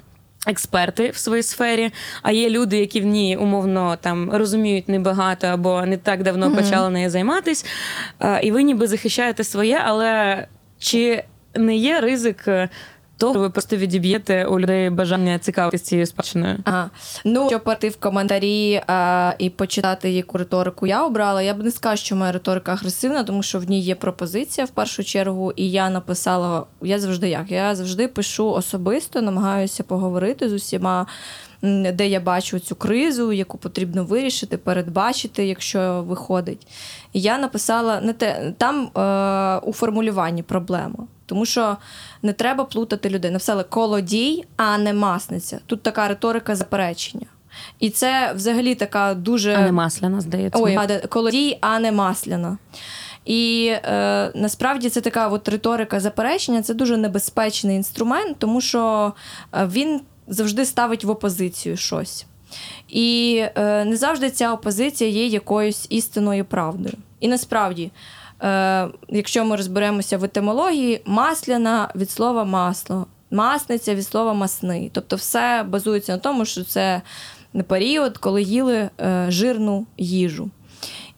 [0.48, 1.92] Експерти в своїй сфері,
[2.22, 6.56] а є люди, які в ній умовно там розуміють небагато або не так давно mm-hmm.
[6.56, 7.66] почали нею займатися,
[8.42, 10.48] і ви ніби захищаєте своє, але
[10.80, 11.24] чи
[11.56, 12.70] не є ризик е,
[13.18, 16.58] то ви просто відіб'єте у людей бажання цікавитися цією спадщиною.
[16.64, 16.90] Ага.
[17.26, 21.72] Ну, щоб пойти в коментарі а, і почитати, яку риторику я обрала, я б не
[21.72, 25.72] сказала, що моя риторика агресивна, тому що в ній є пропозиція в першу чергу, і
[25.72, 27.52] я написала: я завжди як?
[27.52, 31.08] Я завжди пишу особисто, намагаюся поговорити з усіма.
[31.62, 36.68] Де я бачу цю кризу, яку потрібно вирішити, передбачити, якщо виходить.
[37.14, 41.08] І я написала не те там е, у формулюванні проблема.
[41.26, 41.78] Тому що
[42.22, 43.32] не треба плутати людей.
[43.32, 45.60] Написали колодій, а не масниця.
[45.66, 47.26] Тут така риторика заперечення.
[47.80, 49.54] І це взагалі така дуже.
[49.54, 50.64] А не масляна, здається.
[50.64, 50.78] Ой,
[51.10, 52.58] колодій, а не масляна.
[53.26, 59.14] І е, насправді це така от риторика заперечення, це дуже небезпечний інструмент, тому що
[59.54, 62.26] е, він завжди ставить в опозицію щось.
[62.88, 66.96] І е, не завжди ця опозиція є якоюсь істинною правдою.
[67.20, 67.92] І насправді
[68.44, 74.92] е, якщо ми розберемося в етимології, масляна від слова масло, масниця від слова масний.
[74.94, 77.02] Тобто все базується на тому, що це
[77.68, 80.50] період, коли їли е, жирну їжу.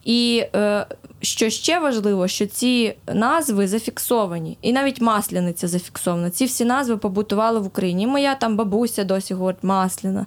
[0.06, 0.86] І е,
[1.22, 6.30] що ще важливо, що ці назви зафіксовані, і навіть масляниця зафіксована.
[6.30, 8.08] Ці всі назви побутували в Україні.
[8.08, 10.26] Моя там бабуся досі говорить масляна.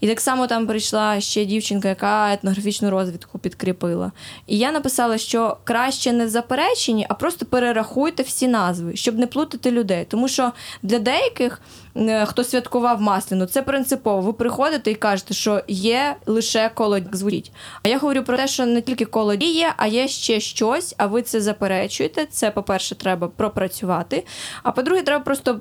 [0.00, 4.12] І так само там прийшла ще дівчинка, яка етнографічну розвідку підкріпила.
[4.46, 9.70] І я написала, що краще не заперечені, а просто перерахуйте всі назви, щоб не плутати
[9.70, 10.06] людей.
[10.08, 11.60] Тому що для деяких.
[11.98, 14.20] Е, хто святкував масляну, це принципово.
[14.20, 17.52] Ви приходите і кажете, що є лише колодій звучить.
[17.82, 20.94] А я говорю про те, що не тільки колодій є, а є ще щось.
[20.98, 22.26] А ви це заперечуєте.
[22.26, 24.24] Це, по-перше, треба пропрацювати.
[24.62, 25.60] А по-друге, треба просто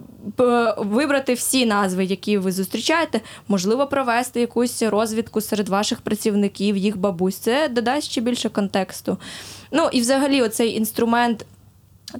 [0.77, 3.21] вибрати всі назви, які ви зустрічаєте.
[3.47, 7.37] Можливо, провести якусь розвідку серед ваших працівників, їх бабусь.
[7.37, 9.17] Це додасть ще більше контексту.
[9.71, 11.45] Ну і взагалі, оцей інструмент.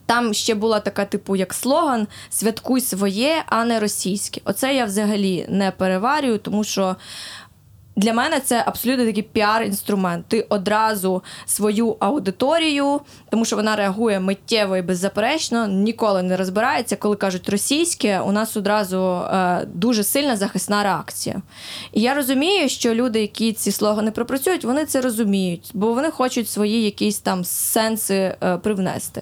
[0.06, 4.42] Там ще була така, типу, як слоган Святкуй своє, а не російське.
[4.46, 6.96] Оце я взагалі не переварюю, тому що
[7.98, 10.24] для мене це абсолютно такий піар-інструмент.
[10.28, 16.96] Ти одразу свою аудиторію, тому що вона реагує миттєво і беззаперечно, ніколи не розбирається.
[16.96, 21.42] Коли кажуть російське, у нас одразу е, дуже сильна захисна реакція.
[21.94, 26.50] І я розумію, що люди, які ці слогани пропрацюють, вони це розуміють, бо вони хочуть
[26.50, 29.22] свої якісь там сенси е, привнести.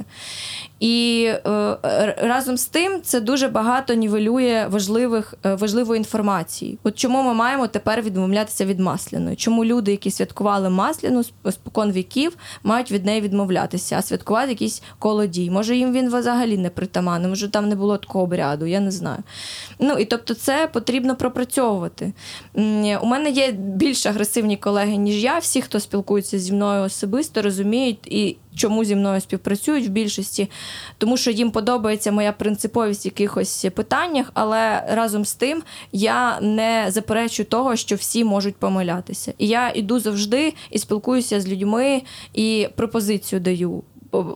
[0.80, 6.78] І е, разом з тим це дуже багато нівелює важливих е, важливої інформації.
[6.84, 9.36] От чому ми маємо тепер відмовлятися від масляної?
[9.36, 15.52] Чому люди, які святкували масляну спокон віків, мають від неї відмовлятися, а святкувати якийсь колодій?
[15.52, 19.24] Може їм він взагалі не притаманний, може там не було такого обряду, я не знаю.
[19.80, 22.14] Ну і тобто, це потрібно пропрацьовувати.
[23.02, 25.38] У мене є більш агресивні колеги, ніж я.
[25.38, 30.50] Всі, хто спілкується зі мною особисто, розуміють і чому зі мною співпрацюють в більшості,
[30.98, 36.86] тому що їм подобається моя принциповість в якихось питаннях, але разом з тим я не
[36.90, 39.34] заперечую того, що всі можуть помилятися.
[39.38, 42.02] І я іду завжди і спілкуюся з людьми
[42.34, 43.84] і пропозицію даю.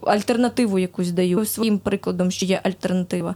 [0.04, 3.36] Альтернативу якусь даю своїм прикладом, що є альтернатива.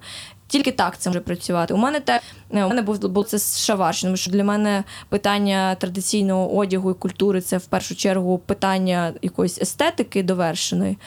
[0.53, 1.73] Тільки так це може працювати.
[1.73, 6.55] У мене те у мене був був це з Шаварщини, що для мене питання традиційного
[6.55, 10.97] одягу і культури це в першу чергу питання якоїсь естетики довершеної.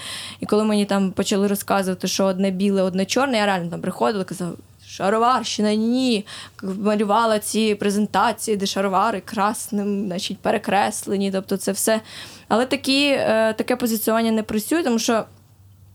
[0.41, 4.23] І коли мені там почали розказувати, що одне біле, одне чорне, я реально там приходила
[4.23, 4.53] і казала.
[4.89, 6.27] Шароварщина, ні.
[6.63, 11.31] Малювала ці презентації, де шаровари красним, значить, перекреслені.
[11.33, 12.01] Тобто це все.
[12.49, 15.25] Але такі, е, таке позиціонування не працює, тому що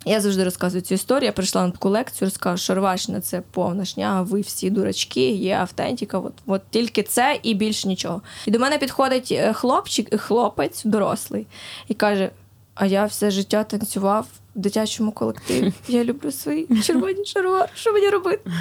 [0.05, 1.25] я завжди розказую цю історію.
[1.25, 5.55] Я прийшла на таку лекцію, розказую, що рвачна це повна шняга, ви всі дурачки, є
[5.55, 6.19] автентика.
[6.19, 8.21] От, от тільки це і більше нічого.
[8.45, 11.47] І до мене підходить е, хлопчик, хлопець дорослий,
[11.87, 12.29] і каже:
[12.75, 15.73] А я все життя танцював в дитячому колективі.
[15.87, 17.69] Я люблю свої червоні шаровари.
[17.75, 18.51] Що мені робити?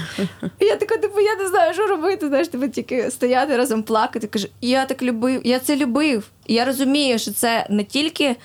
[0.58, 2.28] І Я така, типу, я не знаю, що робити.
[2.28, 4.26] Знаєш, тебе тільки стояти разом плакати.
[4.26, 6.28] Каже, я так любив, я це любив.
[6.46, 8.36] Я розумію, що це не тільки.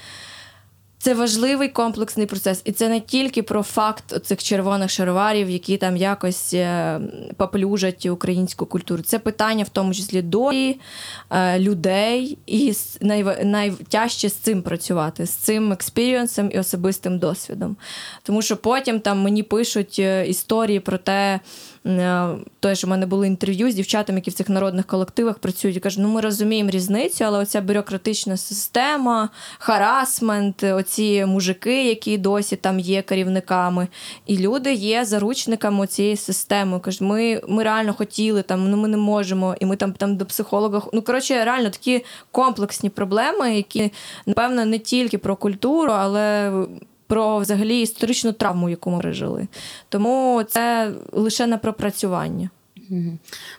[1.06, 5.98] Це важливий комплексний процес, і це не тільки про факт цих червоних шароварів, які там
[5.98, 7.00] якось е,
[7.38, 9.04] поплюжать українську культуру.
[9.04, 10.80] Це питання, в тому числі долі
[11.30, 17.78] е, людей, і най, найтяжче з цим працювати, з цим експірієнсом і особистим досвідом.
[18.24, 21.40] Тому що потім там мені пишуть е, історії про те.
[21.86, 25.80] Е, що в мене були інтерв'ю з дівчатами, які в цих народних колективах працюють, і
[25.80, 29.30] кажуть, ну ми розуміємо різницю, але оця бюрократична система,
[29.60, 33.88] харасмент, оці мужики, які досі там є керівниками,
[34.26, 36.80] і люди є заручниками цієї системи.
[36.80, 40.26] Кажуть, ми ми реально хотіли там, ну ми не можемо, і ми там там до
[40.26, 40.82] психолога.
[40.94, 43.92] Ну коротше, реально такі комплексні проблеми, які
[44.26, 46.52] напевно не тільки про культуру, але
[47.08, 49.48] про взагалі історичну травму, яку ми пережили.
[49.90, 52.50] Тому це лише на пропрацювання.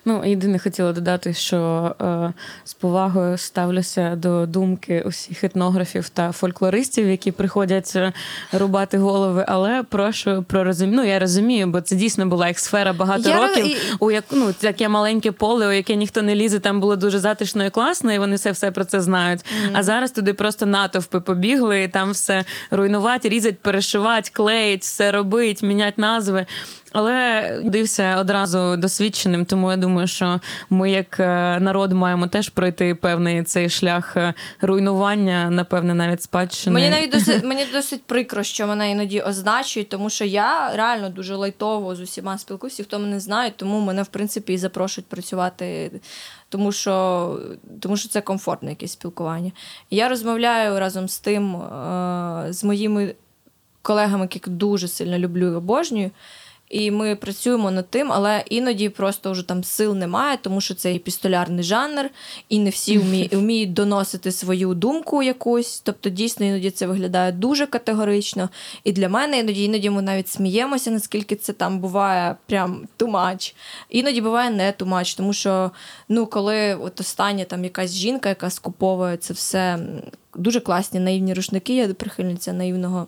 [0.05, 2.33] Ну, єдине хотіла додати, що е,
[2.65, 8.13] з повагою ставлюся до думки усіх етнографів та фольклористів, які приходять е,
[8.53, 9.45] рубати голови.
[9.49, 10.97] Але прошу про розуміння.
[10.97, 13.67] Ну, я розумію, бо це дійсно була їх сфера багато я років.
[13.67, 13.77] І...
[14.01, 17.65] У як ну таке маленьке поле, у яке ніхто не лізе, там було дуже затишно
[17.65, 19.41] і класно, і вони все все про це знають.
[19.41, 19.71] Mm-hmm.
[19.73, 25.63] А зараз туди просто натовпи побігли, і там все руйнувати, різать, перешивати, клеїть, все робить,
[25.63, 26.47] мінять назви.
[26.93, 32.95] Але дився одразу досвідченим, тому я думаю, що ми, як е, народ, маємо теж пройти
[32.95, 36.75] певний цей шлях е, руйнування, напевне, навіть спадщини.
[36.75, 41.37] Мені навіть досить мені досить прикро, що мене іноді означують, тому що я реально дуже
[41.37, 45.91] лайтово з усіма спілкуюся, хто мене знає, тому мене в принципі і запрошують працювати.
[46.49, 47.39] Тому що
[47.81, 49.53] тому що це комфортне якесь спілкування.
[49.91, 53.15] Я розмовляю разом з тим, е, з моїми
[53.83, 56.11] колегами, яких дуже сильно люблю і обожнюю.
[56.69, 60.95] І ми працюємо над тим, але іноді просто вже там сил немає, тому що це
[60.95, 62.11] і пістолярний жанр,
[62.49, 65.81] і не всі вміють, вміють доносити свою думку якусь.
[65.81, 68.49] Тобто, дійсно, іноді це виглядає дуже категорично.
[68.85, 73.55] І для мене іноді іноді ми навіть сміємося, наскільки це там буває прям тумач.
[73.91, 75.71] Іноді буває не тумач, тому що
[76.09, 79.79] ну, коли от остання там якась жінка, яка скуповує це все
[80.35, 83.07] дуже класні наївні рушники, я прихильниця наївного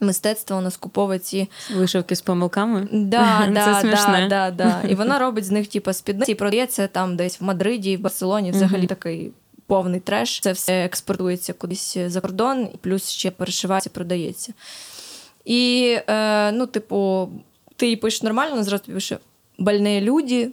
[0.00, 2.88] мистецтво вона скуповує ці вишивки з помилками.
[2.92, 4.82] Да, да, да, да, да.
[4.88, 8.50] І вона робить з них типу, спідниці і продається там десь в Мадриді, в Барселоні.
[8.50, 8.88] Взагалі uh-huh.
[8.88, 9.32] такий
[9.66, 10.40] повний треш.
[10.40, 14.52] Це все експортується кудись за кордон, і плюс ще перешивається, продається.
[15.44, 17.28] І, е, ну, типу,
[17.76, 19.18] ти їй пишеш нормально, зразу пише
[19.58, 20.50] больні люди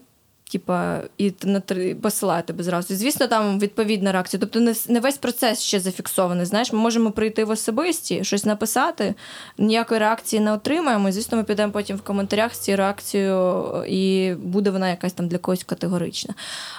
[0.51, 2.95] типа, і на три посилає тебе зразу.
[2.95, 4.39] Звісно, там відповідна реакція.
[4.39, 6.45] Тобто, не не весь процес ще зафіксований.
[6.45, 9.15] Знаєш, ми можемо прийти в особисті, щось написати,
[9.57, 11.11] ніякої реакції не отримаємо.
[11.11, 15.37] Звісно, ми підемо потім в коментарях з цією реакцією, і буде вона якась там для
[15.37, 16.33] когось категорична.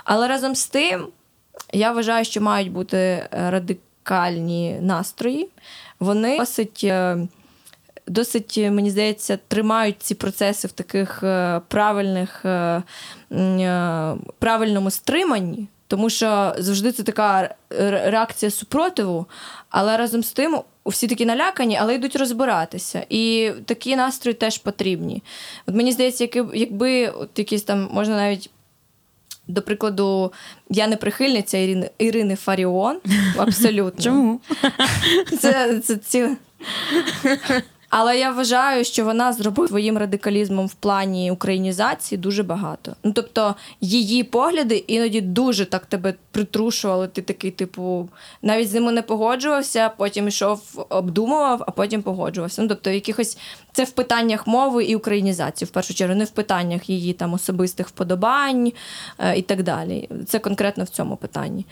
[0.04, 1.06] Але разом з тим,
[1.72, 5.48] я вважаю, що мають бути радикальні настрої.
[6.00, 6.92] Вони досить.
[8.08, 12.82] Е, досить, мені здається, тримають ці процеси в таких е, правильних е,
[13.32, 17.54] е, правильному стриманні, тому що завжди це така
[17.90, 19.26] реакція супротиву,
[19.70, 20.58] але разом з тим.
[20.86, 23.06] Всі такі налякані, але йдуть розбиратися.
[23.08, 25.22] І такі настрої теж потрібні.
[25.66, 28.50] От Мені здається, якби от якісь там можна навіть.
[29.48, 30.32] До прикладу,
[30.70, 33.00] я не прихильниця Ірини Ірини Фаріон.
[33.36, 34.02] Абсолютно.
[34.04, 34.40] Чому?
[35.40, 36.28] Це, це ці...
[37.94, 42.96] Але я вважаю, що вона зробила своїм радикалізмом в плані українізації дуже багато.
[43.04, 47.08] Ну тобто її погляди іноді дуже так тебе притрушували.
[47.08, 48.08] Ти такий, типу,
[48.42, 52.62] навіть з ними не погоджувався, потім йшов, обдумував, а потім погоджувався.
[52.62, 53.38] Ну тобто, якихось
[53.72, 57.88] це в питаннях мови і українізації, в першу чергу, не в питаннях її там особистих
[57.88, 58.72] вподобань
[59.18, 60.08] е, і так далі.
[60.26, 61.66] Це конкретно в цьому питанні.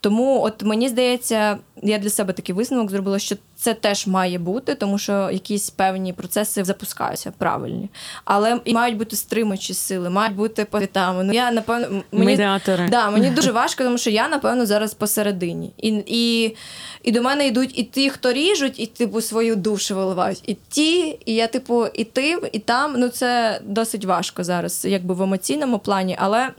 [0.00, 4.74] Тому, от мені здається, я для себе такий висновок зробила, що це теж має бути,
[4.74, 7.88] тому що якісь певні процеси запускаються правильні.
[8.24, 11.24] Але і мають бути стримуючі сили, мають бути повітами.
[11.24, 12.88] Ну я напевно мені Медіатори.
[12.90, 15.72] Да, мені дуже важко, тому що я напевно зараз посередині.
[15.76, 16.56] І і,
[17.02, 20.42] і до мене йдуть і ті, хто ріжуть, і типу свою душу виливають.
[20.46, 22.94] І ті, і я, типу, і тим, і там.
[22.98, 26.50] Ну це досить важко зараз, якби в емоційному плані, але.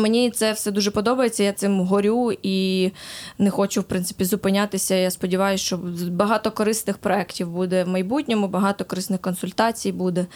[0.00, 1.42] Мені це все дуже подобається.
[1.42, 2.90] Я цим горю і
[3.38, 4.94] не хочу, в принципі, зупинятися.
[4.94, 10.26] Я сподіваюся, що багато корисних проєктів буде в майбутньому, багато корисних консультацій буде.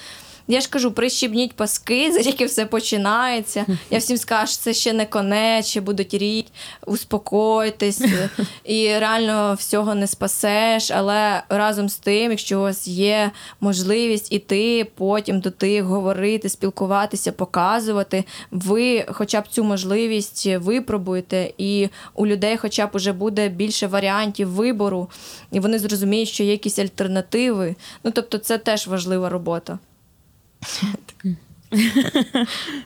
[0.51, 3.67] Я ж кажу, прищібніть паски, за тільки все починається.
[3.91, 6.53] Я всім скажу, це ще не конець, ще будуть ріть,
[6.87, 8.03] успокойтесь
[8.65, 10.91] і реально всього не спасеш.
[10.91, 13.31] Але разом з тим, якщо у вас є
[13.61, 21.89] можливість іти потім до тих, говорити, спілкуватися, показувати, ви хоча б цю можливість випробуєте, і
[22.15, 25.11] у людей, хоча б уже буде більше варіантів вибору,
[25.53, 27.77] і вони зрозуміють, що є якісь альтернативи.
[28.05, 29.79] Ну тобто, це теж важлива робота.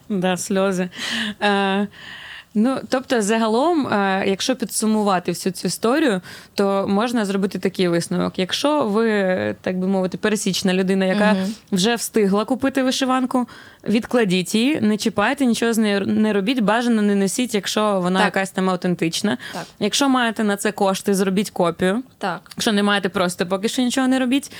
[0.09, 0.89] Да, сльози.
[1.41, 1.87] Е,
[2.55, 6.21] Ну, тобто, загалом, е, якщо підсумувати всю цю історію,
[6.53, 8.39] то можна зробити такий висновок.
[8.39, 11.35] Якщо ви, так би мовити, пересічна людина, яка
[11.71, 13.47] вже встигла купити вишиванку,
[13.87, 18.25] відкладіть її, не чіпайте, нічого з нею не робіть, бажано не несіть, якщо вона Так.
[18.25, 19.37] якась там автентична.
[19.53, 19.65] Так.
[19.79, 22.03] Якщо маєте на це кошти, зробіть копію.
[22.17, 22.41] Так.
[22.55, 24.51] Якщо не маєте, просто поки що нічого не робіть.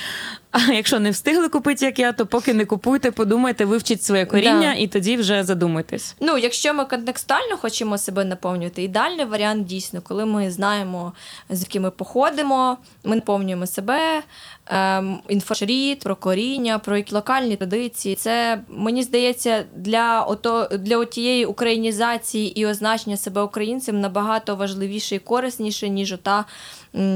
[0.51, 4.61] А якщо не встигли купити, як я, то поки не купуйте, подумайте, вивчіть своє коріння
[4.61, 4.73] Да.
[4.73, 6.15] і тоді вже задумайтесь.
[6.21, 11.13] Ну, якщо ми контекстуально хочемо себе наповнювати, ідеальний варіант дійсно, коли ми знаємо,
[11.49, 14.21] звідки ми походимо, ми наповнюємо себе,
[14.67, 18.15] ем, інфошрід, про коріння, про локальні традиції.
[18.15, 25.19] Це мені здається, для ото для отієї українізації і означення себе українцем набагато важливіше і
[25.19, 26.45] корисніше, ніж ота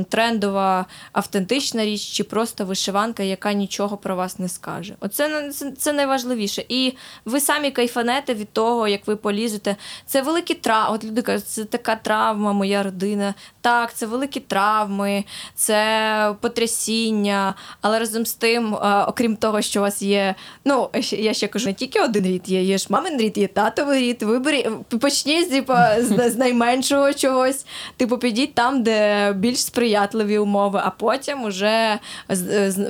[0.09, 4.93] трендова автентична річ чи просто вишиванка, яка нічого про вас не скаже.
[4.99, 6.65] Оце це найважливіше.
[6.69, 6.93] І
[7.25, 9.75] ви самі кайфанете від того, як ви полізете.
[10.05, 10.95] Це великі травми.
[10.95, 13.33] От люди кажуть, це така травма, моя родина.
[13.61, 15.23] Так, це великі травми,
[15.55, 17.53] це потрясіння.
[17.81, 21.65] Але разом з тим, е, окрім того, що у вас є, ну я ще кажу,
[21.67, 24.23] не тільки один рід є, є ж мамин рід, є татовий рід.
[24.23, 24.69] Вибері,
[25.01, 27.65] почніть типу, з, з найменшого чогось.
[27.97, 31.99] Типу, підіть там, де більш сприятливі умови, а потім уже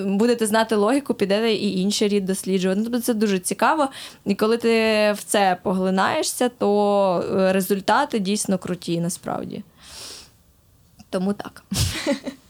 [0.06, 2.80] будете знати логіку, підете і інший рід досліджувати.
[2.80, 3.88] Ну, тобто це дуже цікаво.
[4.26, 4.70] І коли ти
[5.12, 9.64] в це поглинаєшся, то е, результати дійсно круті насправді.
[11.10, 11.64] Тому так.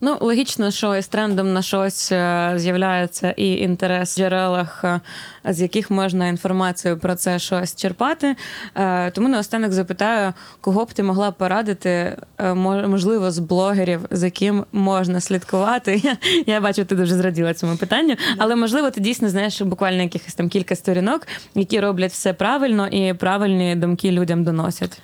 [0.00, 5.00] Ну, логічно, що із трендом на щось е, з'являється і інтерес в джерелах, е,
[5.44, 8.36] з яких можна інформацію про це щось черпати.
[8.74, 12.16] Е, Тому наостанок запитаю, кого б ти могла порадити,
[12.64, 15.96] можливо, з блогерів, з яким можна слідкувати.
[16.04, 16.16] Я,
[16.46, 20.48] я бачу, ти дуже зраділа цьому питанню, але можливо, ти дійсно знаєш буквально якихось там
[20.48, 25.00] кілька сторінок, які роблять все правильно і правильні думки людям доносять.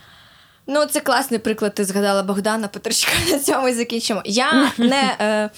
[0.66, 1.74] Ну, це класний приклад.
[1.74, 3.12] Ти згадала Богдана Петричка.
[3.30, 4.22] На цьому і закінчимо.
[4.24, 5.16] Я не.
[5.20, 5.50] Е,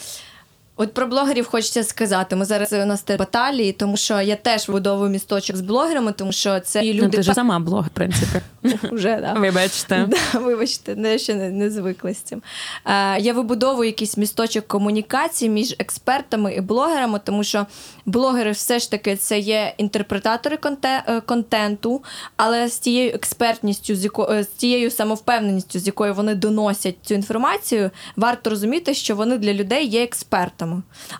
[0.76, 2.36] От про блогерів хочеться сказати.
[2.36, 6.32] Ми зараз у нас те баталії, тому що я теж вибудовую місточок з блогерами, тому
[6.32, 8.40] що це і Ну, люди ти ж сама блог, в принципі.
[8.92, 9.32] вже да.
[9.32, 10.08] Вибачте.
[10.14, 12.42] Да, вибачте, не, ще не, не звикла з цим.
[12.86, 17.66] Е, я вибудовую якийсь місточок комунікації між експертами і блогерами, тому що
[18.06, 22.02] блогери все ж таки це є інтерпретатори е, контенту,
[22.36, 27.14] але з тією експертністю, з, яко, е, з тією самовпевненістю, з якою вони доносять цю
[27.14, 30.63] інформацію, варто розуміти, що вони для людей є експертами.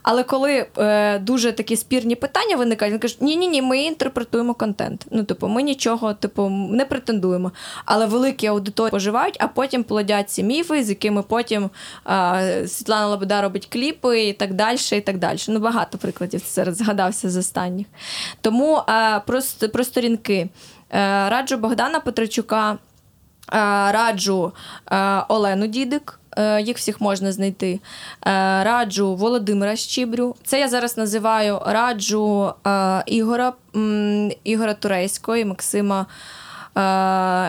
[0.03, 4.55] Але коли е, дуже такі спірні питання виникають, вони кажуть, ні, ні, ні, ми інтерпретуємо
[4.55, 5.07] контент.
[5.11, 7.53] Ну, типу, ми нічого, типу, не претендуємо.
[7.85, 11.71] Але великі аудиторії поживають, а потім плодять ці міфи, з якими потім
[12.07, 14.79] е, Світлана Лобода робить кліпи і так далі.
[14.93, 15.39] і так далі.
[15.49, 17.87] Ну, багато прикладів зараз згадався з останніх.
[18.41, 19.41] Тому е, про,
[19.73, 20.49] про сторінки.
[20.95, 22.79] Е, раджу Богдана Петричука, е,
[23.93, 24.53] раджу
[24.93, 26.21] е, Олену Дідик.
[26.37, 27.73] Е, Їх всіх можна знайти.
[27.73, 27.81] Е,
[28.65, 30.37] Раджу Володимира Щібрю.
[30.45, 33.53] Це я зараз називаю раджу е, Ігора,
[34.45, 36.07] Ігора Турейського і Максима.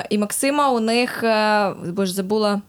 [0.09, 1.23] І Максима у них,
[1.87, 2.61] бо ж забула.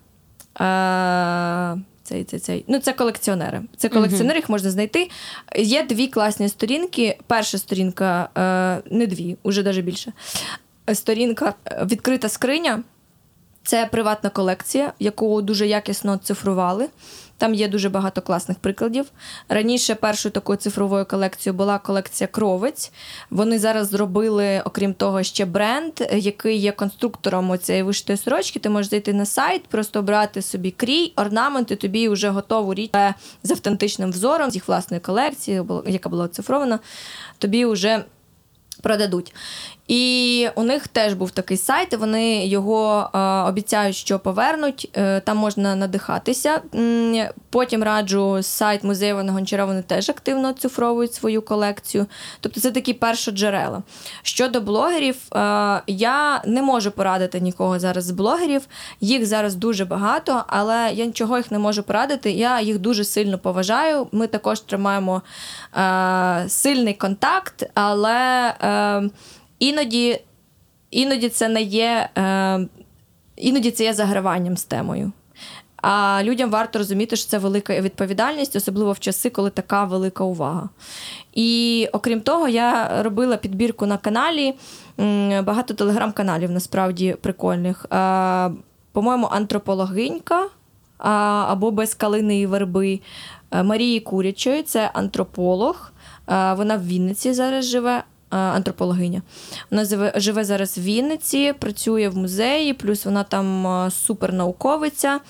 [2.03, 2.64] Цей, цей, цей.
[2.69, 3.62] Ну, це колекціонери.
[3.77, 5.11] Це колекціонери, їх можна знайти.
[5.57, 7.19] Є дві класні сторінки.
[7.27, 8.29] Перша сторінка,
[8.91, 10.12] не дві, уже навіть більше.
[10.95, 11.55] Сторінка
[11.85, 12.83] відкрита скриня.
[13.67, 16.89] Це приватна колекція, яку дуже якісно цифрували.
[17.39, 19.07] Там є дуже багато класних прикладів.
[19.49, 22.93] Раніше першою такою цифровою колекцією була колекція Кровець.
[23.31, 28.59] Вони зараз зробили, окрім того, ще бренд, який є конструктором цієї вишитої сорочки.
[28.59, 32.91] Ти можеш зайти на сайт, просто обрати собі крій, орнамент, і тобі вже готову річ
[33.43, 36.79] з автентичним взором, з їх власної колекції, яка була оцифрована,
[37.39, 38.05] тобі вже
[38.83, 39.35] продадуть.
[39.89, 43.18] І у них теж був такий сайт, вони його е,
[43.49, 44.91] обіцяють, що повернуть.
[44.97, 46.62] Е, там можна надихатися.
[47.51, 52.07] Потім раджу сайт музею Івана Гончара, вони теж активно оцифровують свою колекцію.
[52.41, 53.82] Тобто це такі першоджерела.
[54.22, 58.62] Щодо блогерів, е, я не можу порадити нікого зараз з блогерів.
[59.01, 62.30] Їх зараз дуже багато, але я нічого їх не можу порадити.
[62.30, 64.07] Я їх дуже сильно поважаю.
[64.12, 65.22] Ми також тримаємо
[65.76, 69.11] е, сильний контакт, але е,
[69.59, 70.20] іноді,
[70.90, 72.09] іноді це не є.
[72.18, 72.66] Е,
[73.36, 75.12] іноді це є заграванням з темою.
[75.82, 80.68] А людям варто розуміти, що це велика відповідальність, особливо в часи, коли така велика увага.
[81.34, 84.54] І окрім того, я робила підбірку на каналі.
[85.42, 87.86] Багато телеграм-каналів насправді прикольних.
[88.92, 90.46] По-моєму, антропологинька
[91.48, 93.00] або без калини і верби
[93.52, 95.92] Марії Курячої, це антрополог.
[96.28, 98.02] Вона в Вінниці зараз живе.
[98.31, 99.22] Антропологиня.
[99.70, 105.20] Вона живе зараз в Вінниці, працює в музеї, плюс вона там супернауковиця.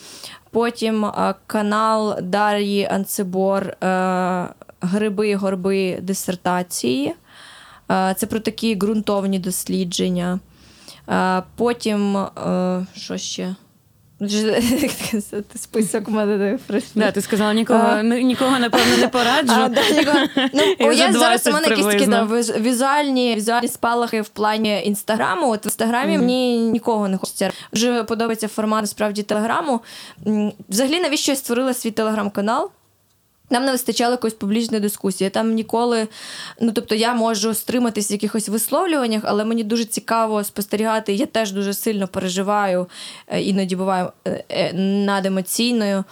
[0.50, 1.06] Потім
[1.46, 3.76] канал Дар'ї Анцебор
[4.80, 7.14] Гриби, горби дисертації.
[7.88, 10.40] Це про такі ґрунтовні дослідження.
[11.56, 12.26] Потім,
[12.94, 13.54] що ще?
[15.54, 16.58] Список мене
[16.94, 19.52] Да, Ти сказала, нікого нікого напевно не пораджу.
[19.52, 20.18] А, да, нікого.
[20.80, 22.24] Ну, Я зараз у мене якісь такі да,
[22.60, 25.50] візуальні візуальні спалахи в плані інстаграму.
[25.50, 27.50] От в інстаграмі мені нікого не хочеться.
[27.72, 29.80] Дуже подобається формат справді телеграму.
[30.68, 32.70] Взагалі, навіщо я створила свій телеграм-канал?
[33.50, 35.30] Нам не вистачало якоїсь публічної дискусії.
[35.30, 36.08] Там ніколи,
[36.60, 41.14] ну тобто, я можу стриматись в якихось висловлюваннях, але мені дуже цікаво спостерігати.
[41.14, 42.86] Я теж дуже сильно переживаю,
[43.26, 44.12] е, іноді буваю
[44.74, 46.04] над емоційною.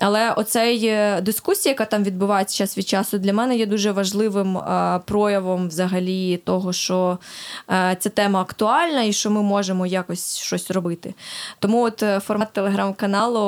[0.00, 4.58] Але оцей е, дискусія, яка там відбувається час від часу, для мене є дуже важливим
[4.58, 7.18] а, проявом взагалі того, що
[7.66, 11.14] а, ця тема актуальна і що ми можемо якось щось робити.
[11.58, 13.40] Тому от е, формат телеграм-каналу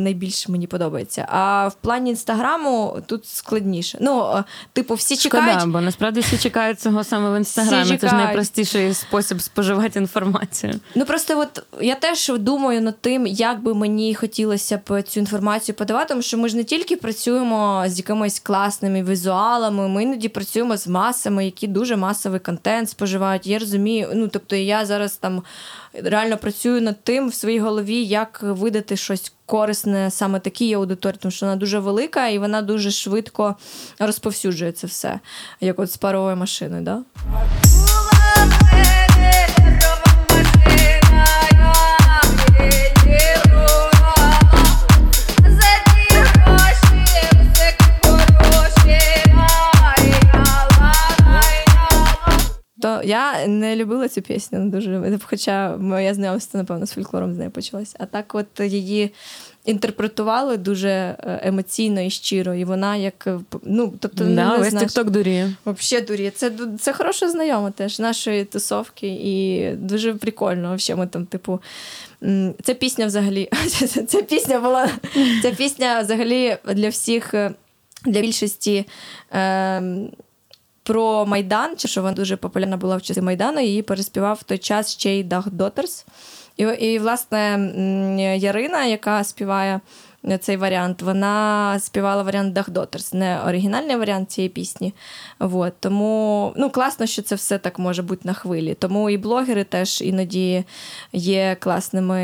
[0.00, 1.26] найбільше мені подобається.
[1.28, 3.98] А в плані інстаграму тут складніше.
[4.00, 5.68] Ну, е, типу, всі чекають.
[5.68, 7.98] Бо насправді всі чекають цього саме в інстаграмі.
[7.98, 10.80] Це ж найпростіший спосіб споживати інформацію.
[10.94, 15.76] Ну просто от я теж думаю над тим, як би мені хотілося б цю інформацію
[15.76, 20.76] подавати тому що ми ж не тільки працюємо з якимись класними візуалами, ми іноді працюємо
[20.76, 23.46] з масами, які дуже масовий контент споживають.
[23.46, 25.42] Я розумію, ну тобто я зараз там
[25.94, 31.32] реально працюю над тим в своїй голові, як видати щось корисне саме такій аудиторії, тому
[31.32, 33.56] що вона дуже велика і вона дуже швидко
[33.98, 35.20] розповсюджує це все,
[35.60, 36.82] як от з паровою машиною.
[36.82, 37.02] Да?
[53.04, 55.18] Я не любила цю пісню дуже.
[55.22, 57.94] Хоча моє знайомство, напевно, з фольклором з нею почалось.
[57.98, 59.12] А так, от її
[59.64, 62.54] інтерпретували дуже е, емоційно і щиро.
[62.54, 65.52] І вона як е, ну, тобто, да, весь тікток дуріє.
[65.66, 66.30] Взагалі дуріє.
[66.30, 70.76] Це це хороша знайома теж нашої тусовки, і дуже прикольно.
[70.76, 71.60] Взагалі, ми там, типу.
[72.62, 73.50] Ця пісня взагалі.
[74.08, 74.88] Ця пісня була.
[75.42, 77.54] Ця пісня взагалі для всіх, е,
[78.06, 78.86] для більшості.
[79.32, 79.82] Е,
[80.90, 84.58] про Майдан, чи що вона дуже популярна була в часи Майдану, її переспівав в той
[84.58, 86.06] час ще й Дах Дотерс.
[86.56, 87.58] І, і, власне,
[88.38, 89.80] Ярина, яка співає
[90.40, 94.94] цей варіант, вона співала варіант Дах Дотерс, не оригінальний варіант цієї пісні.
[95.38, 95.72] Вот.
[95.80, 98.74] Тому ну, класно, що це все так може бути на хвилі.
[98.74, 100.64] Тому і блогери теж іноді
[101.12, 102.22] є класними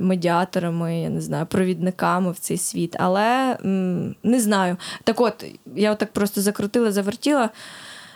[0.00, 2.96] медіаторами, я не знаю, провідниками в цей світ.
[2.98, 4.76] Але м- не знаю.
[5.04, 5.44] Так от,
[5.74, 7.50] я отак просто закрутила, завертіла.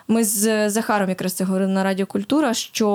[0.09, 2.87] Ми з Захаром якраз це говорили на Радіо Культура, що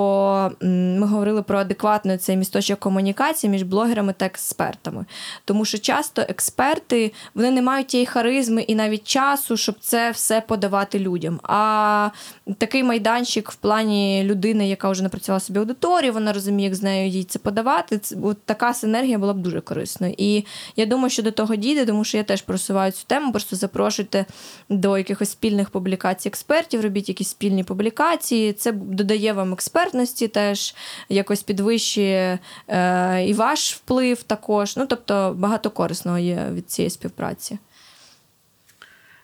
[0.60, 5.04] ми говорили про адекватну цей місточок комунікації між блогерами та експертами.
[5.44, 10.40] Тому що часто експерти вони не мають тієї харизми і навіть часу, щоб це все
[10.40, 11.40] подавати людям.
[11.42, 12.10] А
[12.58, 17.08] такий майданчик в плані людини, яка вже напрацювала собі аудиторію, вона розуміє, як з нею
[17.08, 18.00] їй це подавати.
[18.22, 20.14] От така синергія була б дуже корисною.
[20.18, 20.44] І
[20.76, 24.24] я думаю, що до того дійде, тому що я теж просуваю цю тему, просто запрошуйте
[24.68, 26.80] до якихось спільних публікацій експертів.
[26.80, 28.52] робіть робіть якісь спільні публікації.
[28.52, 30.74] Це додає вам експертності, теж
[31.08, 32.38] якось підвищує
[32.68, 34.76] е, і ваш вплив також.
[34.76, 37.58] Ну тобто багато корисного є від цієї співпраці.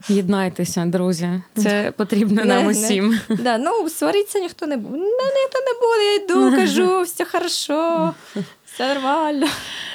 [0.09, 1.43] Єднайтеся, друзі.
[1.57, 3.21] Це потрібно нам усім.
[3.29, 4.99] Да, Ну, сваритися ніхто не буде.
[4.99, 8.15] Ніхто не буде, я йду, кажу, все хорошо,
[8.65, 9.47] все нормально.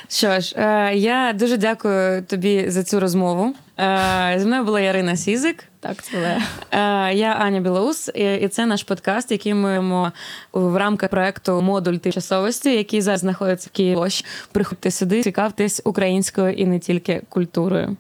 [0.10, 3.56] Що ж, е, я дуже дякую тобі за цю розмову.
[3.80, 5.64] Е, зі мною була Ярина Сізик.
[5.80, 10.12] Так, це е, я Аня Білоус, і це наш подкаст, який ми маємо
[10.54, 14.10] в рамках проекту Модуль тимчасовості, який зараз знаходиться в Києві.
[14.52, 17.98] Приходьте сюди, цікавтесь українською і не тільки культурою.